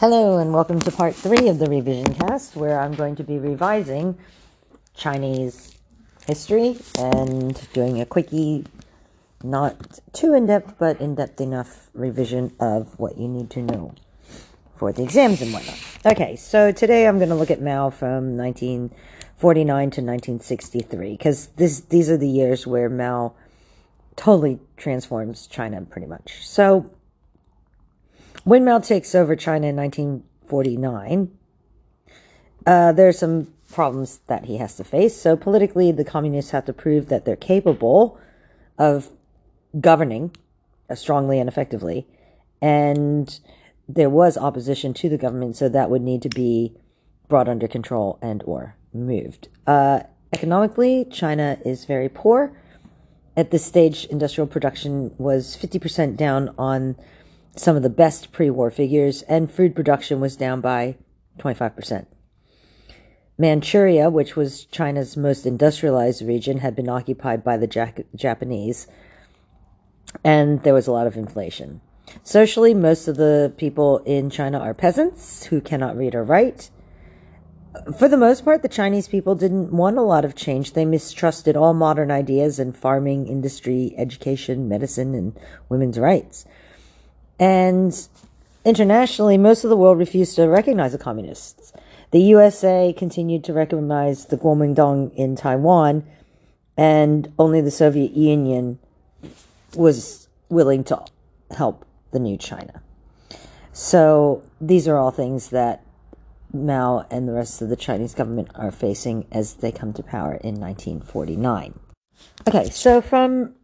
Hello, 0.00 0.38
and 0.38 0.54
welcome 0.54 0.78
to 0.78 0.92
part 0.92 1.12
three 1.12 1.48
of 1.48 1.58
the 1.58 1.66
revision 1.66 2.14
cast, 2.14 2.54
where 2.54 2.78
I'm 2.78 2.94
going 2.94 3.16
to 3.16 3.24
be 3.24 3.36
revising 3.36 4.16
Chinese 4.94 5.74
history 6.24 6.76
and 6.96 7.60
doing 7.72 8.00
a 8.00 8.06
quickie, 8.06 8.64
not 9.42 9.98
too 10.12 10.34
in 10.34 10.46
depth, 10.46 10.74
but 10.78 11.00
in 11.00 11.16
depth 11.16 11.40
enough 11.40 11.90
revision 11.94 12.52
of 12.60 12.96
what 13.00 13.18
you 13.18 13.26
need 13.26 13.50
to 13.50 13.60
know 13.60 13.92
for 14.76 14.92
the 14.92 15.02
exams 15.02 15.42
and 15.42 15.52
whatnot. 15.52 15.76
Okay, 16.06 16.36
so 16.36 16.70
today 16.70 17.08
I'm 17.08 17.18
going 17.18 17.30
to 17.30 17.34
look 17.34 17.50
at 17.50 17.60
Mao 17.60 17.90
from 17.90 18.36
1949 18.36 19.78
to 19.78 20.00
1963, 20.00 21.10
because 21.16 21.48
these 21.56 22.08
are 22.08 22.16
the 22.16 22.28
years 22.28 22.68
where 22.68 22.88
Mao 22.88 23.34
totally 24.14 24.60
transforms 24.76 25.48
China 25.48 25.82
pretty 25.82 26.06
much. 26.06 26.46
So 26.46 26.88
when 28.48 28.64
Mao 28.64 28.78
takes 28.78 29.14
over 29.14 29.36
China 29.36 29.66
in 29.66 29.76
1949, 29.76 31.30
uh, 32.66 32.92
there 32.92 33.06
are 33.06 33.12
some 33.12 33.52
problems 33.70 34.20
that 34.26 34.46
he 34.46 34.56
has 34.56 34.74
to 34.76 34.84
face. 34.84 35.14
So 35.14 35.36
politically, 35.36 35.92
the 35.92 36.04
communists 36.04 36.52
have 36.52 36.64
to 36.64 36.72
prove 36.72 37.10
that 37.10 37.26
they're 37.26 37.36
capable 37.36 38.18
of 38.78 39.10
governing 39.78 40.34
uh, 40.88 40.94
strongly 40.94 41.38
and 41.38 41.46
effectively. 41.46 42.06
And 42.62 43.38
there 43.86 44.08
was 44.08 44.38
opposition 44.38 44.94
to 44.94 45.10
the 45.10 45.18
government, 45.18 45.56
so 45.56 45.68
that 45.68 45.90
would 45.90 46.02
need 46.02 46.22
to 46.22 46.30
be 46.30 46.72
brought 47.28 47.50
under 47.50 47.68
control 47.68 48.18
and 48.22 48.42
or 48.46 48.76
moved. 48.94 49.48
Uh, 49.66 50.00
economically, 50.32 51.04
China 51.10 51.58
is 51.66 51.84
very 51.84 52.08
poor. 52.08 52.58
At 53.36 53.50
this 53.50 53.64
stage, 53.64 54.06
industrial 54.06 54.46
production 54.46 55.14
was 55.18 55.54
50% 55.54 56.16
down 56.16 56.54
on 56.56 56.96
some 57.58 57.76
of 57.76 57.82
the 57.82 57.90
best 57.90 58.32
pre 58.32 58.50
war 58.50 58.70
figures, 58.70 59.22
and 59.22 59.50
food 59.50 59.74
production 59.74 60.20
was 60.20 60.36
down 60.36 60.60
by 60.60 60.96
25%. 61.38 62.06
Manchuria, 63.36 64.10
which 64.10 64.34
was 64.34 64.64
China's 64.66 65.16
most 65.16 65.46
industrialized 65.46 66.22
region, 66.22 66.58
had 66.58 66.74
been 66.74 66.88
occupied 66.88 67.44
by 67.44 67.56
the 67.56 67.68
Jap- 67.68 68.04
Japanese, 68.14 68.88
and 70.24 70.62
there 70.62 70.74
was 70.74 70.86
a 70.86 70.92
lot 70.92 71.06
of 71.06 71.16
inflation. 71.16 71.80
Socially, 72.22 72.74
most 72.74 73.06
of 73.06 73.16
the 73.16 73.52
people 73.56 73.98
in 73.98 74.30
China 74.30 74.58
are 74.58 74.74
peasants 74.74 75.44
who 75.44 75.60
cannot 75.60 75.96
read 75.96 76.14
or 76.14 76.24
write. 76.24 76.70
For 77.96 78.08
the 78.08 78.16
most 78.16 78.44
part, 78.44 78.62
the 78.62 78.68
Chinese 78.68 79.06
people 79.06 79.34
didn't 79.34 79.72
want 79.72 79.98
a 79.98 80.02
lot 80.02 80.24
of 80.24 80.34
change. 80.34 80.72
They 80.72 80.84
mistrusted 80.84 81.56
all 81.56 81.74
modern 81.74 82.10
ideas 82.10 82.58
in 82.58 82.72
farming, 82.72 83.28
industry, 83.28 83.94
education, 83.96 84.68
medicine, 84.68 85.14
and 85.14 85.38
women's 85.68 85.98
rights. 85.98 86.44
And 87.38 88.08
internationally, 88.64 89.38
most 89.38 89.64
of 89.64 89.70
the 89.70 89.76
world 89.76 89.98
refused 89.98 90.36
to 90.36 90.46
recognize 90.46 90.92
the 90.92 90.98
communists. 90.98 91.72
The 92.10 92.20
USA 92.20 92.94
continued 92.96 93.44
to 93.44 93.52
recognize 93.52 94.26
the 94.26 94.36
Kuomintang 94.36 95.14
in 95.14 95.36
Taiwan, 95.36 96.04
and 96.76 97.32
only 97.38 97.60
the 97.60 97.70
Soviet 97.70 98.12
Union 98.12 98.78
was 99.74 100.28
willing 100.48 100.84
to 100.84 101.04
help 101.50 101.84
the 102.10 102.18
new 102.18 102.36
China. 102.36 102.82
So 103.72 104.42
these 104.60 104.88
are 104.88 104.96
all 104.96 105.10
things 105.10 105.50
that 105.50 105.84
Mao 106.52 107.06
and 107.10 107.28
the 107.28 107.32
rest 107.32 107.60
of 107.60 107.68
the 107.68 107.76
Chinese 107.76 108.14
government 108.14 108.48
are 108.54 108.70
facing 108.70 109.26
as 109.30 109.54
they 109.54 109.70
come 109.70 109.92
to 109.92 110.02
power 110.02 110.34
in 110.34 110.58
1949. 110.58 111.78
Okay, 112.48 112.70
so 112.70 113.00
from 113.00 113.54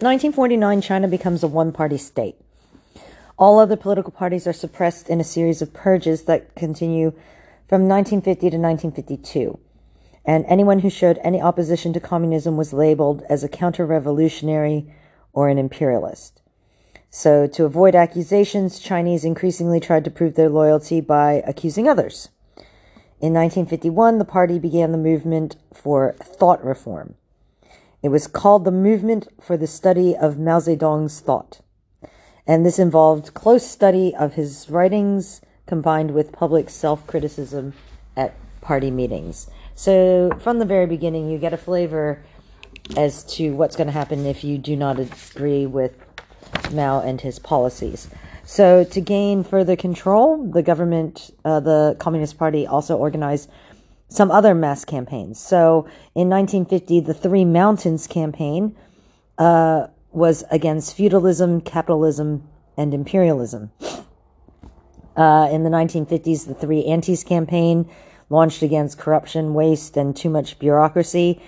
1949, 0.00 0.80
China 0.80 1.06
becomes 1.06 1.42
a 1.42 1.48
one 1.48 1.70
party 1.72 1.96
state. 1.96 2.34
All 3.42 3.58
other 3.58 3.74
political 3.74 4.12
parties 4.12 4.46
are 4.46 4.52
suppressed 4.52 5.10
in 5.10 5.20
a 5.20 5.24
series 5.24 5.60
of 5.60 5.72
purges 5.72 6.26
that 6.26 6.54
continue 6.54 7.10
from 7.68 7.88
1950 7.88 8.40
to 8.50 8.56
1952. 8.56 9.58
And 10.24 10.44
anyone 10.46 10.78
who 10.78 10.88
showed 10.88 11.18
any 11.24 11.42
opposition 11.42 11.92
to 11.94 11.98
communism 11.98 12.56
was 12.56 12.72
labeled 12.72 13.24
as 13.28 13.42
a 13.42 13.48
counter 13.48 13.84
revolutionary 13.84 14.94
or 15.32 15.48
an 15.48 15.58
imperialist. 15.58 16.40
So, 17.10 17.48
to 17.48 17.64
avoid 17.64 17.96
accusations, 17.96 18.78
Chinese 18.78 19.24
increasingly 19.24 19.80
tried 19.80 20.04
to 20.04 20.10
prove 20.12 20.36
their 20.36 20.48
loyalty 20.48 21.00
by 21.00 21.42
accusing 21.44 21.88
others. 21.88 22.28
In 23.18 23.34
1951, 23.34 24.18
the 24.18 24.24
party 24.24 24.60
began 24.60 24.92
the 24.92 24.98
movement 24.98 25.56
for 25.74 26.14
thought 26.22 26.64
reform. 26.64 27.16
It 28.04 28.10
was 28.10 28.28
called 28.28 28.64
the 28.64 28.70
Movement 28.70 29.26
for 29.40 29.56
the 29.56 29.66
Study 29.66 30.16
of 30.16 30.38
Mao 30.38 30.60
Zedong's 30.60 31.18
Thought 31.18 31.60
and 32.46 32.66
this 32.66 32.78
involved 32.78 33.34
close 33.34 33.66
study 33.66 34.14
of 34.14 34.34
his 34.34 34.68
writings 34.68 35.40
combined 35.66 36.10
with 36.12 36.32
public 36.32 36.68
self 36.68 37.06
criticism 37.06 37.72
at 38.16 38.34
party 38.60 38.90
meetings. 38.90 39.48
So, 39.74 40.30
from 40.40 40.58
the 40.58 40.64
very 40.64 40.86
beginning, 40.86 41.30
you 41.30 41.38
get 41.38 41.52
a 41.52 41.56
flavor 41.56 42.22
as 42.96 43.24
to 43.36 43.50
what's 43.54 43.76
going 43.76 43.86
to 43.86 43.92
happen 43.92 44.26
if 44.26 44.44
you 44.44 44.58
do 44.58 44.76
not 44.76 44.98
agree 44.98 45.66
with 45.66 45.96
Mao 46.72 47.00
and 47.00 47.20
his 47.20 47.38
policies. 47.38 48.08
So, 48.44 48.84
to 48.84 49.00
gain 49.00 49.44
further 49.44 49.76
control, 49.76 50.44
the 50.44 50.62
government, 50.62 51.30
uh, 51.44 51.60
the 51.60 51.96
Communist 51.98 52.38
Party, 52.38 52.66
also 52.66 52.96
organized 52.96 53.48
some 54.08 54.30
other 54.30 54.54
mass 54.54 54.84
campaigns. 54.84 55.40
So, 55.40 55.86
in 56.14 56.28
1950, 56.28 57.00
the 57.00 57.14
Three 57.14 57.44
Mountains 57.44 58.06
campaign 58.06 58.76
uh, 59.38 59.86
was 60.12 60.44
against 60.50 60.94
feudalism, 60.94 61.60
capitalism, 61.60 62.48
and 62.76 62.94
imperialism. 62.94 63.70
Uh, 65.16 65.48
in 65.50 65.62
the 65.62 65.70
1950s, 65.70 66.46
the 66.46 66.54
Three 66.54 66.84
Antis 66.84 67.24
campaign 67.24 67.88
launched 68.30 68.62
against 68.62 68.98
corruption, 68.98 69.52
waste, 69.52 69.96
and 69.96 70.16
too 70.16 70.30
much 70.30 70.58
bureaucracy. 70.58 71.40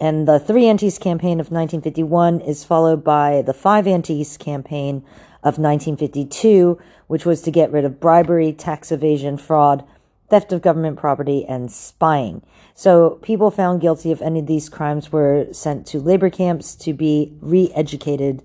And 0.00 0.26
the 0.26 0.40
Three 0.40 0.66
Antis 0.66 0.98
campaign 0.98 1.38
of 1.38 1.52
1951 1.52 2.40
is 2.40 2.64
followed 2.64 3.04
by 3.04 3.42
the 3.42 3.54
Five 3.54 3.86
Antis 3.86 4.36
campaign 4.36 5.04
of 5.44 5.58
1952, 5.58 6.78
which 7.06 7.24
was 7.24 7.42
to 7.42 7.50
get 7.50 7.70
rid 7.70 7.84
of 7.84 8.00
bribery, 8.00 8.52
tax 8.52 8.90
evasion, 8.90 9.36
fraud, 9.36 9.84
theft 10.32 10.50
of 10.50 10.62
government 10.62 10.96
property, 10.96 11.44
and 11.44 11.70
spying. 11.70 12.40
So 12.74 13.18
people 13.22 13.50
found 13.50 13.82
guilty 13.82 14.12
of 14.12 14.22
any 14.22 14.40
of 14.40 14.46
these 14.46 14.70
crimes 14.70 15.12
were 15.12 15.46
sent 15.52 15.86
to 15.88 16.00
labor 16.00 16.30
camps 16.30 16.74
to 16.76 16.94
be 16.94 17.36
re-educated 17.42 18.42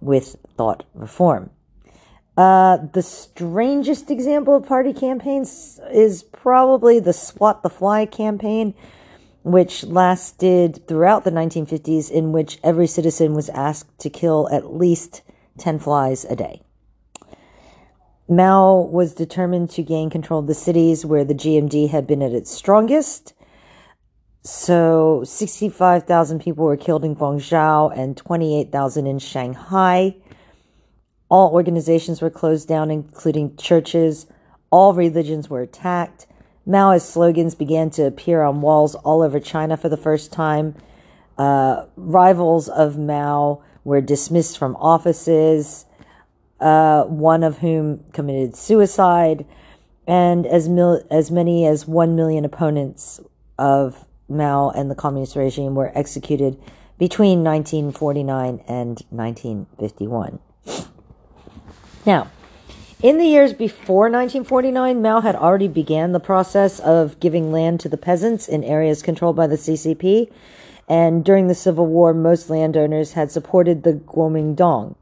with 0.00 0.36
thought 0.56 0.84
reform. 0.94 1.50
Uh, 2.38 2.78
the 2.94 3.02
strangest 3.02 4.10
example 4.10 4.56
of 4.56 4.66
party 4.66 4.94
campaigns 4.94 5.78
is 5.92 6.22
probably 6.22 6.98
the 6.98 7.12
Swat 7.12 7.62
the 7.62 7.68
Fly 7.68 8.06
campaign, 8.06 8.72
which 9.42 9.84
lasted 9.84 10.86
throughout 10.88 11.24
the 11.24 11.30
1950s, 11.30 12.10
in 12.10 12.32
which 12.32 12.58
every 12.64 12.86
citizen 12.86 13.34
was 13.34 13.50
asked 13.50 13.98
to 13.98 14.08
kill 14.08 14.48
at 14.50 14.72
least 14.74 15.20
10 15.58 15.78
flies 15.78 16.24
a 16.24 16.36
day. 16.36 16.62
Mao 18.28 18.80
was 18.80 19.14
determined 19.14 19.70
to 19.70 19.82
gain 19.82 20.10
control 20.10 20.40
of 20.40 20.46
the 20.46 20.54
cities 20.54 21.06
where 21.06 21.24
the 21.24 21.34
GMD 21.34 21.88
had 21.88 22.06
been 22.06 22.22
at 22.22 22.32
its 22.32 22.50
strongest 22.50 23.32
so 24.48 25.22
65,000 25.24 26.40
people 26.40 26.64
were 26.64 26.78
killed 26.78 27.04
in 27.04 27.14
Guangzhou 27.14 27.96
and 27.96 28.16
28,000 28.16 29.06
in 29.06 29.18
Shanghai. 29.18 30.16
All 31.28 31.52
organizations 31.52 32.22
were 32.22 32.30
closed 32.30 32.66
down, 32.66 32.90
including 32.90 33.56
churches. 33.56 34.26
All 34.70 34.94
religions 34.94 35.50
were 35.50 35.60
attacked. 35.60 36.26
Maoist 36.66 37.10
slogans 37.10 37.54
began 37.54 37.90
to 37.90 38.06
appear 38.06 38.42
on 38.42 38.62
walls 38.62 38.94
all 38.94 39.20
over 39.20 39.38
China 39.38 39.76
for 39.76 39.90
the 39.90 39.98
first 39.98 40.32
time. 40.32 40.74
Uh, 41.36 41.84
rivals 41.96 42.70
of 42.70 42.96
Mao 42.96 43.62
were 43.84 44.00
dismissed 44.00 44.56
from 44.58 44.76
offices, 44.76 45.84
uh, 46.60 47.04
one 47.04 47.42
of 47.42 47.58
whom 47.58 48.04
committed 48.12 48.56
suicide, 48.56 49.46
and 50.06 50.46
as, 50.46 50.68
mil- 50.68 51.02
as 51.10 51.30
many 51.30 51.66
as 51.66 51.86
one 51.86 52.16
million 52.16 52.44
opponents 52.44 53.20
of 53.58 54.04
Mao 54.28 54.70
and 54.70 54.90
the 54.90 54.94
communist 54.94 55.36
regime 55.36 55.74
were 55.74 55.92
executed 55.96 56.58
between 56.98 57.44
1949 57.44 58.60
and 58.66 59.02
1951. 59.10 60.38
Now, 62.04 62.28
in 63.00 63.18
the 63.18 63.26
years 63.26 63.52
before 63.52 64.10
1949, 64.10 65.00
Mao 65.00 65.20
had 65.20 65.36
already 65.36 65.68
began 65.68 66.10
the 66.10 66.20
process 66.20 66.80
of 66.80 67.20
giving 67.20 67.52
land 67.52 67.78
to 67.80 67.88
the 67.88 67.96
peasants 67.96 68.48
in 68.48 68.64
areas 68.64 69.02
controlled 69.02 69.36
by 69.36 69.46
the 69.46 69.56
CCP, 69.56 70.30
and 70.88 71.24
during 71.24 71.46
the 71.46 71.54
Civil 71.54 71.86
War, 71.86 72.12
most 72.12 72.50
landowners 72.50 73.12
had 73.12 73.30
supported 73.30 73.84
the 73.84 73.92
Kuomintang. 73.92 74.96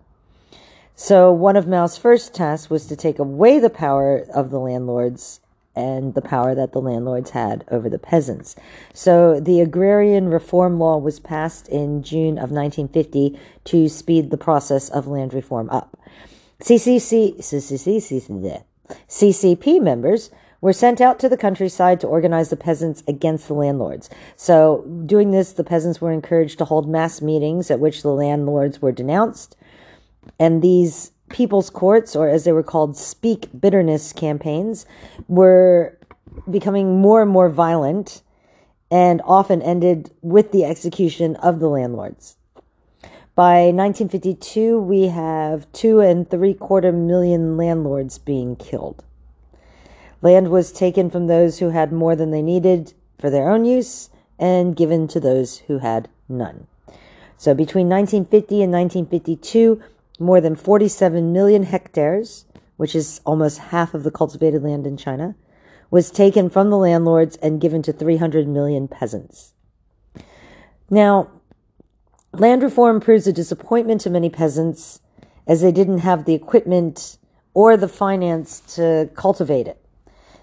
So 0.98 1.30
one 1.30 1.56
of 1.56 1.68
Mao's 1.68 1.98
first 1.98 2.32
tasks 2.32 2.70
was 2.70 2.86
to 2.86 2.96
take 2.96 3.18
away 3.18 3.58
the 3.58 3.68
power 3.68 4.24
of 4.34 4.50
the 4.50 4.58
landlords 4.58 5.40
and 5.74 6.14
the 6.14 6.22
power 6.22 6.54
that 6.54 6.72
the 6.72 6.80
landlords 6.80 7.30
had 7.30 7.66
over 7.70 7.90
the 7.90 7.98
peasants. 7.98 8.56
So 8.94 9.38
the 9.38 9.60
agrarian 9.60 10.30
reform 10.30 10.78
law 10.78 10.96
was 10.96 11.20
passed 11.20 11.68
in 11.68 12.02
June 12.02 12.38
of 12.38 12.50
1950 12.50 13.38
to 13.64 13.88
speed 13.90 14.30
the 14.30 14.38
process 14.38 14.88
of 14.88 15.06
land 15.06 15.34
reform 15.34 15.68
up. 15.68 15.98
CCC, 16.60 17.36
CCC, 17.40 18.62
CCP 19.06 19.82
members 19.82 20.30
were 20.62 20.72
sent 20.72 21.02
out 21.02 21.18
to 21.18 21.28
the 21.28 21.36
countryside 21.36 22.00
to 22.00 22.06
organize 22.06 22.48
the 22.48 22.56
peasants 22.56 23.02
against 23.06 23.48
the 23.48 23.54
landlords. 23.54 24.08
So, 24.36 24.86
doing 25.04 25.30
this, 25.30 25.52
the 25.52 25.64
peasants 25.64 26.00
were 26.00 26.12
encouraged 26.12 26.56
to 26.58 26.64
hold 26.64 26.88
mass 26.88 27.20
meetings 27.20 27.70
at 27.70 27.80
which 27.80 28.02
the 28.02 28.12
landlords 28.12 28.80
were 28.80 28.92
denounced. 28.92 29.55
And 30.38 30.62
these 30.62 31.12
people's 31.28 31.70
courts, 31.70 32.14
or 32.14 32.28
as 32.28 32.44
they 32.44 32.52
were 32.52 32.62
called, 32.62 32.96
speak 32.96 33.48
bitterness 33.58 34.12
campaigns, 34.12 34.86
were 35.28 35.98
becoming 36.50 37.00
more 37.00 37.22
and 37.22 37.30
more 37.30 37.48
violent 37.48 38.22
and 38.90 39.20
often 39.24 39.62
ended 39.62 40.10
with 40.22 40.52
the 40.52 40.64
execution 40.64 41.36
of 41.36 41.58
the 41.58 41.68
landlords. 41.68 42.36
By 43.34 43.64
1952, 43.64 44.78
we 44.80 45.08
have 45.08 45.70
two 45.72 46.00
and 46.00 46.28
three 46.28 46.54
quarter 46.54 46.92
million 46.92 47.56
landlords 47.56 48.18
being 48.18 48.56
killed. 48.56 49.04
Land 50.22 50.48
was 50.48 50.72
taken 50.72 51.10
from 51.10 51.26
those 51.26 51.58
who 51.58 51.70
had 51.70 51.92
more 51.92 52.16
than 52.16 52.30
they 52.30 52.40
needed 52.40 52.94
for 53.18 53.28
their 53.28 53.50
own 53.50 53.64
use 53.64 54.08
and 54.38 54.76
given 54.76 55.06
to 55.08 55.20
those 55.20 55.58
who 55.58 55.78
had 55.78 56.08
none. 56.28 56.66
So 57.36 57.52
between 57.52 57.88
1950 57.88 58.62
and 58.62 58.72
1952, 58.72 59.82
more 60.18 60.40
than 60.40 60.56
47 60.56 61.32
million 61.32 61.62
hectares, 61.62 62.44
which 62.76 62.94
is 62.94 63.20
almost 63.24 63.58
half 63.58 63.94
of 63.94 64.02
the 64.02 64.10
cultivated 64.10 64.62
land 64.62 64.86
in 64.86 64.96
China, 64.96 65.34
was 65.90 66.10
taken 66.10 66.50
from 66.50 66.70
the 66.70 66.78
landlords 66.78 67.36
and 67.36 67.60
given 67.60 67.82
to 67.82 67.92
300 67.92 68.48
million 68.48 68.88
peasants. 68.88 69.52
Now, 70.90 71.30
land 72.32 72.62
reform 72.62 73.00
proves 73.00 73.26
a 73.26 73.32
disappointment 73.32 74.00
to 74.02 74.10
many 74.10 74.30
peasants 74.30 75.00
as 75.46 75.60
they 75.60 75.72
didn't 75.72 75.98
have 75.98 76.24
the 76.24 76.34
equipment 76.34 77.18
or 77.54 77.76
the 77.76 77.88
finance 77.88 78.60
to 78.74 79.08
cultivate 79.14 79.66
it. 79.66 79.80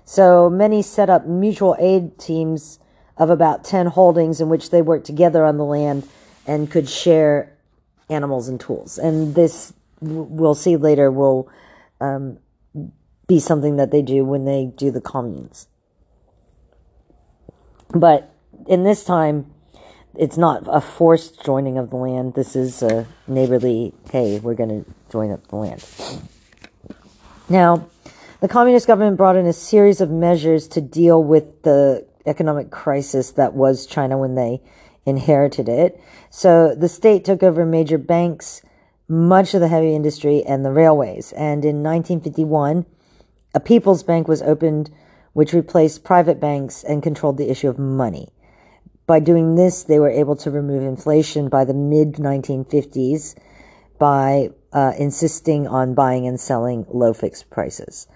So 0.05 0.49
many 0.49 0.81
set 0.81 1.09
up 1.09 1.27
mutual 1.27 1.75
aid 1.79 2.17
teams 2.19 2.79
of 3.17 3.29
about 3.29 3.63
10 3.63 3.87
holdings 3.87 4.41
in 4.41 4.49
which 4.49 4.69
they 4.69 4.81
worked 4.81 5.05
together 5.05 5.45
on 5.45 5.57
the 5.57 5.65
land 5.65 6.07
and 6.47 6.69
could 6.69 6.89
share 6.89 7.52
animals 8.13 8.47
and 8.47 8.59
tools. 8.59 8.97
And 8.97 9.35
this, 9.35 9.73
we'll 10.01 10.55
see 10.55 10.77
later, 10.77 11.11
will 11.11 11.49
um, 11.99 12.39
be 13.27 13.39
something 13.39 13.77
that 13.77 13.91
they 13.91 14.01
do 14.01 14.23
when 14.25 14.45
they 14.45 14.71
do 14.75 14.91
the 14.91 15.01
communes. 15.01 15.67
But 17.89 18.33
in 18.67 18.83
this 18.83 19.03
time, 19.03 19.53
it's 20.15 20.37
not 20.37 20.63
a 20.67 20.81
forced 20.81 21.43
joining 21.43 21.77
of 21.77 21.89
the 21.89 21.95
land. 21.95 22.35
This 22.35 22.55
is 22.55 22.83
a 22.83 23.07
neighborly, 23.27 23.93
hey, 24.11 24.39
we're 24.39 24.53
going 24.53 24.83
to 24.83 24.91
join 25.11 25.31
up 25.31 25.47
the 25.47 25.55
land. 25.55 25.85
Now, 27.49 27.87
the 28.39 28.47
communist 28.47 28.87
government 28.87 29.17
brought 29.17 29.35
in 29.35 29.45
a 29.45 29.53
series 29.53 30.01
of 30.01 30.09
measures 30.09 30.67
to 30.69 30.81
deal 30.81 31.23
with 31.23 31.63
the 31.63 32.05
economic 32.25 32.71
crisis 32.71 33.31
that 33.31 33.53
was 33.53 33.85
China 33.85 34.17
when 34.17 34.35
they 34.35 34.61
inherited 35.05 35.69
it. 35.69 35.99
So 36.29 36.73
the 36.75 36.89
state 36.89 37.25
took 37.25 37.43
over 37.43 37.65
major 37.65 37.97
banks, 37.97 38.61
much 39.07 39.53
of 39.53 39.61
the 39.61 39.67
heavy 39.67 39.95
industry, 39.95 40.43
and 40.43 40.63
the 40.63 40.71
railways. 40.71 41.31
And 41.33 41.63
in 41.65 41.83
1951, 41.83 42.85
a 43.53 43.59
People's 43.59 44.03
Bank 44.03 44.27
was 44.27 44.41
opened, 44.41 44.89
which 45.33 45.53
replaced 45.53 46.03
private 46.03 46.39
banks 46.39 46.83
and 46.83 47.03
controlled 47.03 47.37
the 47.37 47.49
issue 47.49 47.69
of 47.69 47.77
money. 47.77 48.29
By 49.05 49.19
doing 49.19 49.55
this, 49.55 49.83
they 49.83 49.99
were 49.99 50.09
able 50.09 50.35
to 50.37 50.51
remove 50.51 50.83
inflation 50.83 51.49
by 51.49 51.65
the 51.65 51.73
mid 51.73 52.13
1950s 52.13 53.35
by 53.99 54.49
uh, 54.71 54.93
insisting 54.97 55.67
on 55.67 55.93
buying 55.93 56.25
and 56.25 56.39
selling 56.39 56.85
low 56.89 57.13
fixed 57.13 57.49
prices. 57.49 58.07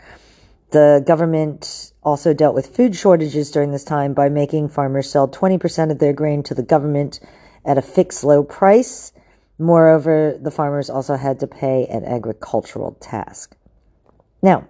The 0.72 1.04
government 1.06 1.94
also 2.04 2.34
dealt 2.34 2.54
with 2.54 2.76
food 2.76 2.96
shortages 2.96 3.52
during 3.52 3.72
this 3.72 3.86
time 3.86 4.14
by 4.14 4.28
making 4.28 4.70
farmers 4.70 5.10
sell 5.10 5.28
20% 5.28 5.92
of 5.92 6.00
their 6.00 6.14
grain 6.14 6.44
to 6.44 6.54
the 6.54 6.64
government 6.64 7.20
at 7.66 7.78
a 7.78 7.82
fixed 7.82 8.24
low 8.24 8.44
price. 8.44 9.14
Moreover, 9.58 10.38
the 10.40 10.52
farmers 10.52 10.90
also 10.90 11.16
had 11.16 11.40
to 11.40 11.48
pay 11.48 11.86
an 11.88 12.04
agricultural 12.04 12.98
tax. 13.00 13.48
Now, 14.42 14.68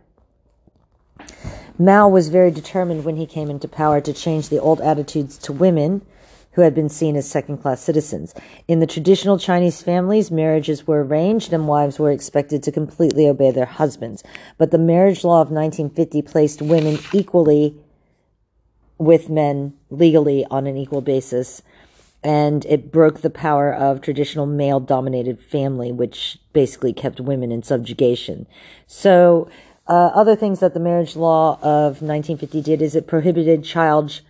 Mao 1.79 2.07
was 2.07 2.29
very 2.29 2.51
determined 2.51 3.03
when 3.03 3.17
he 3.17 3.25
came 3.25 3.49
into 3.49 3.67
power 3.67 3.99
to 4.01 4.13
change 4.13 4.49
the 4.49 4.59
old 4.59 4.81
attitudes 4.81 5.37
to 5.39 5.53
women 5.53 6.03
who 6.57 6.63
had 6.63 6.73
been 6.73 6.89
seen 6.89 7.15
as 7.15 7.29
second 7.29 7.59
class 7.59 7.79
citizens. 7.79 8.33
In 8.67 8.79
the 8.79 8.87
traditional 8.87 9.37
Chinese 9.37 9.83
families, 9.83 10.31
marriages 10.31 10.87
were 10.87 11.03
arranged 11.03 11.53
and 11.53 11.67
wives 11.67 11.99
were 11.99 12.09
expected 12.09 12.63
to 12.63 12.71
completely 12.71 13.27
obey 13.27 13.51
their 13.51 13.67
husbands. 13.67 14.23
But 14.57 14.71
the 14.71 14.79
marriage 14.79 15.23
law 15.23 15.39
of 15.39 15.51
1950 15.51 16.23
placed 16.23 16.63
women 16.63 16.97
equally 17.13 17.75
with 18.97 19.29
men 19.29 19.75
legally 19.91 20.47
on 20.49 20.65
an 20.65 20.77
equal 20.77 21.01
basis. 21.01 21.61
And 22.23 22.65
it 22.65 22.91
broke 22.91 23.21
the 23.21 23.29
power 23.29 23.71
of 23.71 24.01
traditional 24.01 24.47
male 24.47 24.79
dominated 24.79 25.39
family, 25.39 25.91
which 25.91 26.39
basically 26.53 26.91
kept 26.91 27.19
women 27.19 27.51
in 27.51 27.61
subjugation. 27.61 28.47
So, 28.87 29.47
uh, 29.85 30.09
other 30.15 30.35
things 30.35 30.59
that 30.61 30.73
the 30.73 30.79
marriage 30.79 31.15
law 31.15 31.59
of 31.61 32.01
1950 32.01 32.63
did 32.63 32.81
is 32.81 32.95
it 32.95 33.05
prohibited 33.05 33.63
child 33.63 34.21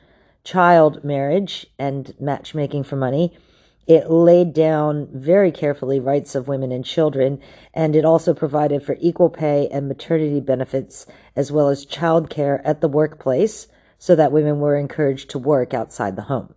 child 0.48 1.04
marriage 1.04 1.68
and 1.78 2.16
matchmaking 2.22 2.82
for 2.82 2.96
money. 2.96 3.38
It 3.86 4.10
laid 4.10 4.54
down 4.54 5.10
very 5.12 5.52
carefully 5.52 6.00
rights 6.00 6.36
of 6.36 6.48
women 6.48 6.72
and 6.72 6.86
children, 6.86 7.42
and 7.74 7.98
it 7.98 8.06
also 8.06 8.34
provided 8.34 8.82
for 8.82 8.96
equal 9.02 9.30
pay 9.30 9.68
and 9.68 9.90
maternity 9.90 10.40
benefits, 10.40 11.06
as 11.36 11.52
well 11.52 11.68
as 11.68 11.86
child 11.86 12.30
care 12.30 12.66
at 12.66 12.80
the 12.80 12.88
workplace, 12.88 13.68
so 14.00 14.16
that 14.16 14.32
women 14.32 14.62
were 14.62 14.78
encouraged 14.78 15.30
to 15.32 15.38
work 15.38 15.74
outside 15.74 16.16
the 16.16 16.24
home. 16.24 16.54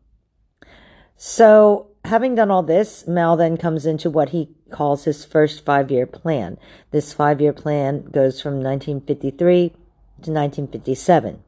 So, 1.16 1.88
having 2.04 2.36
done 2.36 2.50
all 2.52 2.62
this, 2.62 3.08
Mao 3.08 3.34
then 3.34 3.56
comes 3.56 3.86
into 3.86 4.08
what 4.08 4.28
he 4.28 4.54
calls 4.70 5.02
his 5.02 5.24
first 5.24 5.64
five 5.64 5.90
year 5.90 6.06
plan. 6.06 6.58
This 6.92 7.12
five 7.12 7.40
year 7.40 7.52
plan 7.52 8.04
goes 8.04 8.40
from 8.40 8.62
1953 8.62 9.70
to 9.70 9.74
1957. 10.30 11.42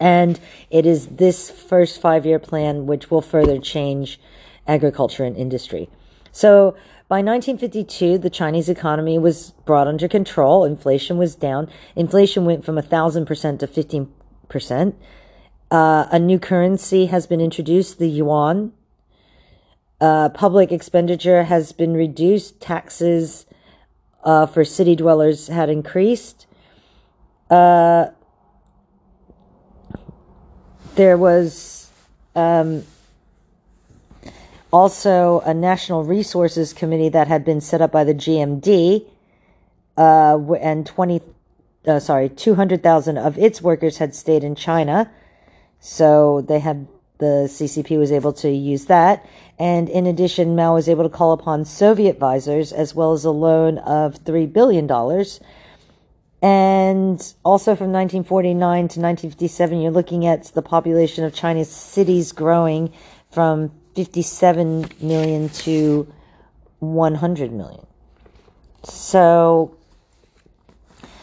And 0.00 0.40
it 0.70 0.86
is 0.86 1.06
this 1.06 1.50
first 1.50 2.00
five 2.00 2.26
year 2.26 2.38
plan 2.38 2.86
which 2.86 3.10
will 3.10 3.22
further 3.22 3.58
change 3.58 4.20
agriculture 4.66 5.24
and 5.24 5.36
industry. 5.36 5.88
So 6.32 6.74
by 7.08 7.16
1952, 7.16 8.18
the 8.18 8.30
Chinese 8.30 8.68
economy 8.68 9.18
was 9.18 9.52
brought 9.66 9.86
under 9.86 10.08
control. 10.08 10.64
Inflation 10.64 11.18
was 11.18 11.34
down. 11.36 11.70
Inflation 11.94 12.44
went 12.44 12.64
from 12.64 12.76
1,000% 12.76 13.58
to 13.58 13.66
15%. 13.66 14.94
Uh, 15.70 16.06
a 16.10 16.18
new 16.18 16.38
currency 16.38 17.06
has 17.06 17.26
been 17.26 17.40
introduced, 17.40 17.98
the 17.98 18.08
yuan. 18.08 18.72
Uh, 20.00 20.28
public 20.30 20.72
expenditure 20.72 21.44
has 21.44 21.72
been 21.72 21.94
reduced. 21.94 22.60
Taxes 22.60 23.46
uh, 24.24 24.46
for 24.46 24.64
city 24.64 24.96
dwellers 24.96 25.48
had 25.48 25.68
increased. 25.68 26.46
Uh, 27.50 28.06
there 30.94 31.16
was 31.16 31.90
um, 32.34 32.84
also 34.72 35.40
a 35.40 35.54
National 35.54 36.04
Resources 36.04 36.72
Committee 36.72 37.08
that 37.10 37.28
had 37.28 37.44
been 37.44 37.60
set 37.60 37.80
up 37.80 37.92
by 37.92 38.04
the 38.04 38.14
GMD, 38.14 39.06
uh, 39.96 40.52
and 40.54 40.86
20, 40.86 41.20
uh, 41.86 42.00
sorry, 42.00 42.28
200,000 42.28 43.18
of 43.18 43.38
its 43.38 43.62
workers 43.62 43.98
had 43.98 44.14
stayed 44.14 44.44
in 44.44 44.54
China. 44.54 45.10
So 45.80 46.40
they 46.40 46.58
had, 46.58 46.86
the 47.18 47.46
CCP 47.48 47.98
was 47.98 48.10
able 48.10 48.32
to 48.34 48.50
use 48.50 48.86
that. 48.86 49.24
And 49.58 49.88
in 49.88 50.06
addition, 50.06 50.56
Mao 50.56 50.74
was 50.74 50.88
able 50.88 51.04
to 51.04 51.10
call 51.10 51.32
upon 51.32 51.64
Soviet 51.64 52.10
advisors 52.10 52.72
as 52.72 52.94
well 52.94 53.12
as 53.12 53.24
a 53.24 53.30
loan 53.30 53.78
of 53.78 54.24
$3 54.24 54.52
billion 54.52 54.88
and 56.44 57.18
also 57.42 57.74
from 57.74 57.90
1949 57.90 58.58
to 58.60 59.00
1957, 59.00 59.80
you're 59.80 59.90
looking 59.90 60.26
at 60.26 60.44
the 60.52 60.60
population 60.60 61.24
of 61.24 61.32
China's 61.32 61.70
cities 61.70 62.32
growing 62.32 62.92
from 63.30 63.72
57 63.94 64.90
million 65.00 65.48
to 65.48 66.06
100 66.80 67.50
million. 67.50 67.86
So 68.82 69.78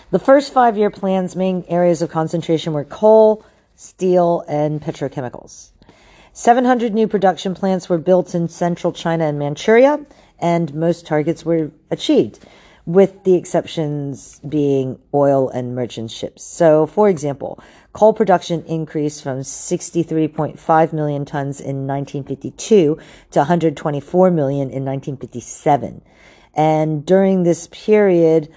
the 0.10 0.18
first 0.18 0.54
five 0.54 0.76
year 0.76 0.90
plan's 0.90 1.36
main 1.36 1.66
areas 1.68 2.02
of 2.02 2.10
concentration 2.10 2.74
were 2.74 2.84
coal, 2.84 3.46
steel, 3.76 4.44
and 4.48 4.82
petrochemicals. 4.82 5.70
700 6.34 6.96
new 6.96 7.08
production 7.08 7.54
plants 7.54 7.88
were 7.88 8.00
built 8.00 8.34
in 8.34 8.48
central 8.48 8.92
China 8.92 9.26
and 9.26 9.38
Manchuria, 9.38 10.04
and 10.40 10.74
most 10.74 11.06
targets 11.06 11.46
were 11.46 11.70
achieved 11.92 12.44
with 12.86 13.24
the 13.24 13.36
exceptions 13.36 14.40
being 14.48 15.00
oil 15.14 15.50
and 15.50 15.76
merchant 15.76 16.12
ships. 16.12 16.44
So, 16.44 16.86
for 16.86 17.10
example, 17.10 17.60
coal 17.94 18.14
production 18.14 18.64
increased 18.66 19.24
from 19.24 19.40
63.5 19.40 20.94
million 20.94 21.26
tons 21.26 21.60
in 21.60 21.88
1952 21.88 22.98
to 23.32 23.40
124 23.40 24.32
million 24.32 24.70
in 24.70 24.86
1957. 24.86 26.02
And 26.54 27.06
during 27.06 27.44
this 27.44 27.68
period, 27.72 28.50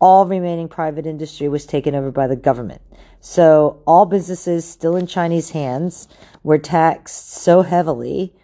all 0.00 0.26
remaining 0.26 0.68
private 0.68 1.06
industry 1.06 1.48
was 1.48 1.66
taken 1.66 1.94
over 1.94 2.10
by 2.10 2.26
the 2.26 2.36
government. 2.36 2.82
So 3.20 3.80
all 3.86 4.04
businesses 4.04 4.64
still 4.64 4.96
in 4.96 5.06
Chinese 5.06 5.50
hands 5.50 6.08
were 6.42 6.58
taxed 6.58 7.30
so 7.30 7.62
heavily 7.62 8.34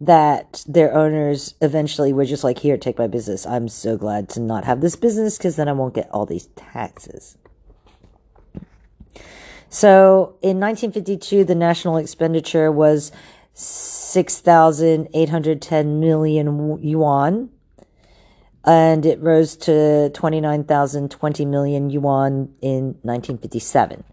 that 0.00 0.64
their 0.66 0.92
owners 0.94 1.54
eventually 1.60 2.12
were 2.12 2.24
just 2.24 2.44
like, 2.44 2.58
here, 2.58 2.76
take 2.76 2.98
my 2.98 3.06
business. 3.06 3.46
I'm 3.46 3.68
so 3.68 3.96
glad 3.96 4.28
to 4.30 4.40
not 4.40 4.64
have 4.64 4.80
this 4.80 4.96
business 4.96 5.38
because 5.38 5.54
then 5.56 5.68
I 5.68 5.72
won't 5.72 5.94
get 5.94 6.10
all 6.10 6.26
these 6.26 6.46
taxes. 6.56 7.38
So 9.68 10.36
in 10.40 10.60
1952, 10.60 11.44
the 11.44 11.54
national 11.54 11.96
expenditure 11.96 12.70
was 12.70 13.12
6,810 13.54 16.00
million 16.00 16.78
yuan, 16.82 17.50
and 18.64 19.06
it 19.06 19.20
rose 19.20 19.56
to 19.56 20.10
29,020 20.10 21.44
million 21.44 21.90
yuan 21.90 22.54
in 22.60 22.84
1957. 23.02 24.04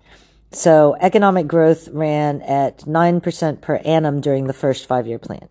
So 0.52 0.96
economic 1.00 1.48
growth 1.48 1.88
ran 1.90 2.42
at 2.42 2.80
9% 2.80 3.62
per 3.62 3.76
annum 3.78 4.20
during 4.20 4.48
the 4.48 4.54
first 4.54 4.88
five 4.88 5.08
year 5.08 5.20
plan. 5.20 5.48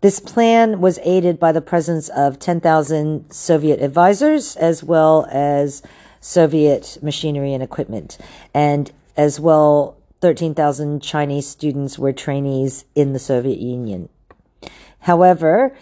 This 0.00 0.20
plan 0.20 0.80
was 0.80 1.00
aided 1.02 1.40
by 1.40 1.50
the 1.50 1.60
presence 1.60 2.08
of 2.10 2.38
10,000 2.38 3.32
Soviet 3.32 3.82
advisors 3.82 4.54
as 4.54 4.84
well 4.84 5.26
as 5.28 5.82
Soviet 6.20 6.98
machinery 7.02 7.52
and 7.52 7.64
equipment. 7.64 8.16
And 8.54 8.92
as 9.16 9.40
well, 9.40 9.96
13,000 10.20 11.02
Chinese 11.02 11.48
students 11.48 11.98
were 11.98 12.12
trainees 12.12 12.84
in 12.94 13.12
the 13.12 13.18
Soviet 13.18 13.58
Union. 13.58 14.08
However, 15.00 15.76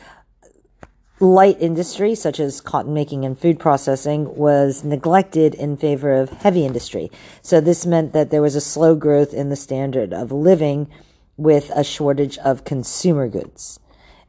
light 1.21 1.61
industry 1.61 2.15
such 2.15 2.41
as 2.41 2.63
cotton 2.63 2.95
making 2.95 3.27
and 3.27 3.39
food 3.39 3.59
processing 3.59 4.35
was 4.35 4.83
neglected 4.83 5.55
in 5.55 5.77
favor 5.77 6.15
of 6.15 6.31
heavy 6.31 6.65
industry. 6.65 7.11
So 7.43 7.61
this 7.61 7.85
meant 7.85 8.15
that 8.15 8.31
there 8.31 8.43
was 8.43 8.57
a 8.57 8.63
slow 8.63 8.95
growth 8.95 9.35
in 9.35 9.51
the 9.51 9.57
standard 9.57 10.15
of 10.15 10.33
living 10.33 10.89
with 11.37 11.71
a 11.75 11.85
shortage 11.85 12.39
of 12.39 12.65
consumer 12.65 13.29
goods. 13.29 13.79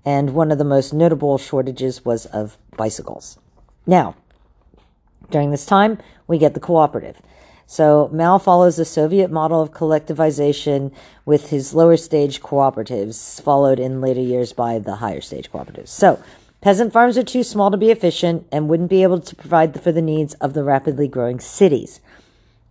And 0.07 0.33
one 0.33 0.53
of 0.53 0.57
the 0.57 0.63
most 0.63 0.93
notable 0.93 1.37
shortages 1.37 2.05
was 2.05 2.27
of 2.27 2.57
bicycles. 2.77 3.37
Now, 3.85 4.15
during 5.31 5.51
this 5.51 5.65
time, 5.65 5.97
we 6.27 6.37
get 6.37 6.53
the 6.53 6.61
cooperative. 6.61 7.17
So 7.65 8.09
Mao 8.13 8.37
follows 8.37 8.77
the 8.77 8.85
Soviet 8.85 9.29
model 9.29 9.61
of 9.61 9.73
collectivization 9.73 10.93
with 11.25 11.49
his 11.49 11.73
lower 11.73 11.97
stage 11.97 12.41
cooperatives, 12.41 13.41
followed 13.41 13.81
in 13.81 13.99
later 13.99 14.21
years 14.21 14.53
by 14.53 14.79
the 14.79 14.95
higher 14.95 15.19
stage 15.19 15.51
cooperatives. 15.51 15.89
So 15.89 16.23
peasant 16.61 16.93
farms 16.93 17.17
are 17.17 17.23
too 17.23 17.43
small 17.43 17.69
to 17.69 17.75
be 17.75 17.91
efficient 17.91 18.47
and 18.49 18.69
wouldn't 18.69 18.89
be 18.89 19.03
able 19.03 19.19
to 19.19 19.35
provide 19.35 19.83
for 19.83 19.91
the 19.91 20.01
needs 20.01 20.35
of 20.35 20.53
the 20.53 20.63
rapidly 20.63 21.09
growing 21.09 21.41
cities. 21.41 21.99